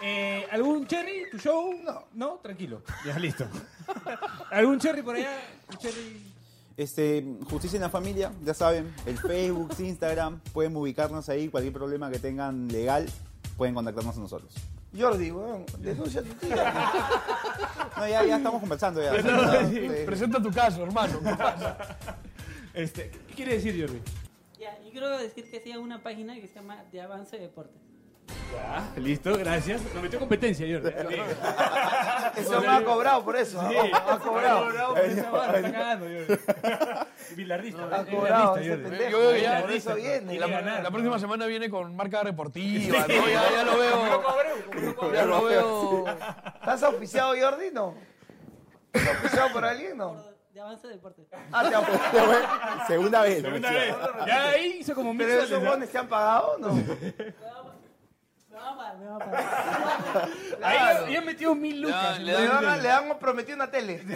[0.02, 1.30] Eh, ¿Algún cherry?
[1.32, 1.74] ¿Tu show?
[1.84, 2.06] No.
[2.14, 2.82] No, tranquilo.
[3.06, 3.46] Ya listo.
[4.52, 5.30] ¿Algún cherry por allá?
[5.70, 6.35] ¿Un cherry?
[6.78, 12.12] Este, Justicia en la Familia, ya saben, el Facebook, Instagram, pueden ubicarnos ahí, cualquier problema
[12.12, 13.06] que tengan legal,
[13.58, 14.54] pueden contactarnos a nosotros.
[14.98, 16.92] Jordi, weón, denuncia a tu tía.
[17.98, 19.14] No, ya, ya estamos conversando ya.
[19.70, 19.76] sí.
[19.76, 20.06] Sí.
[20.06, 21.20] Presenta tu caso, hermano.
[21.20, 21.78] ¿Qué pasa?
[22.74, 24.02] Este, ¿Qué quiere decir, Jordi?
[24.60, 27.85] Ya, yo quiero decir que sigan una página que se llama De Avance Deportes.
[28.54, 29.82] Ya, listo, gracias.
[29.94, 30.90] Nos metió competencia, Jordi.
[32.38, 33.60] Eso me ha cobrado por eso.
[33.70, 33.84] Sí, ¿no?
[33.84, 34.94] Me ha cobrado.
[34.94, 37.36] por esa barra, está cagando, Jordi.
[37.36, 38.62] Bilardista, Me ha cobrado.
[38.62, 38.78] Yo
[39.20, 40.40] veo ya- Por eso viene.
[40.40, 43.06] La, próxima semana viene con marca deportiva.
[43.08, 45.14] Ya, lo veo.
[45.14, 46.06] Ya lo veo.
[46.08, 47.72] ¿Estás auspiciado, Jordi?
[47.72, 47.96] No.
[48.94, 49.98] ¿Estás auspiciado por alguien?
[49.98, 50.36] No.
[50.54, 51.22] De avance deporte.
[51.52, 52.88] Ah, te.
[52.88, 53.42] Segunda vez.
[53.42, 53.94] Segunda vez.
[54.26, 56.82] Ya ahí hizo como mil ¿Pero esos bones te han pagado o no?
[58.56, 60.30] Me va a pagar, me va a pagar.
[60.64, 62.20] Ahí ya metió mil Ya, lucas.
[62.20, 64.01] le Le, dan- dan, le han prometido una tele.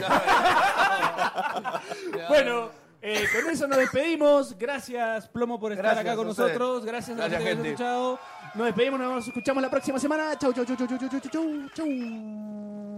[2.30, 2.70] Bueno,
[3.02, 4.58] eh, con eso nos despedimos.
[4.58, 6.86] Gracias, Plomo, por estar Gracias acá con nosotros.
[6.86, 8.20] Gracias a la gente que nos ha escuchado.
[8.56, 10.38] Nos despedimos, nos escuchamos la próxima semana.
[10.38, 12.89] Chau, chau, chau, chau, chau, chau, chau, chau.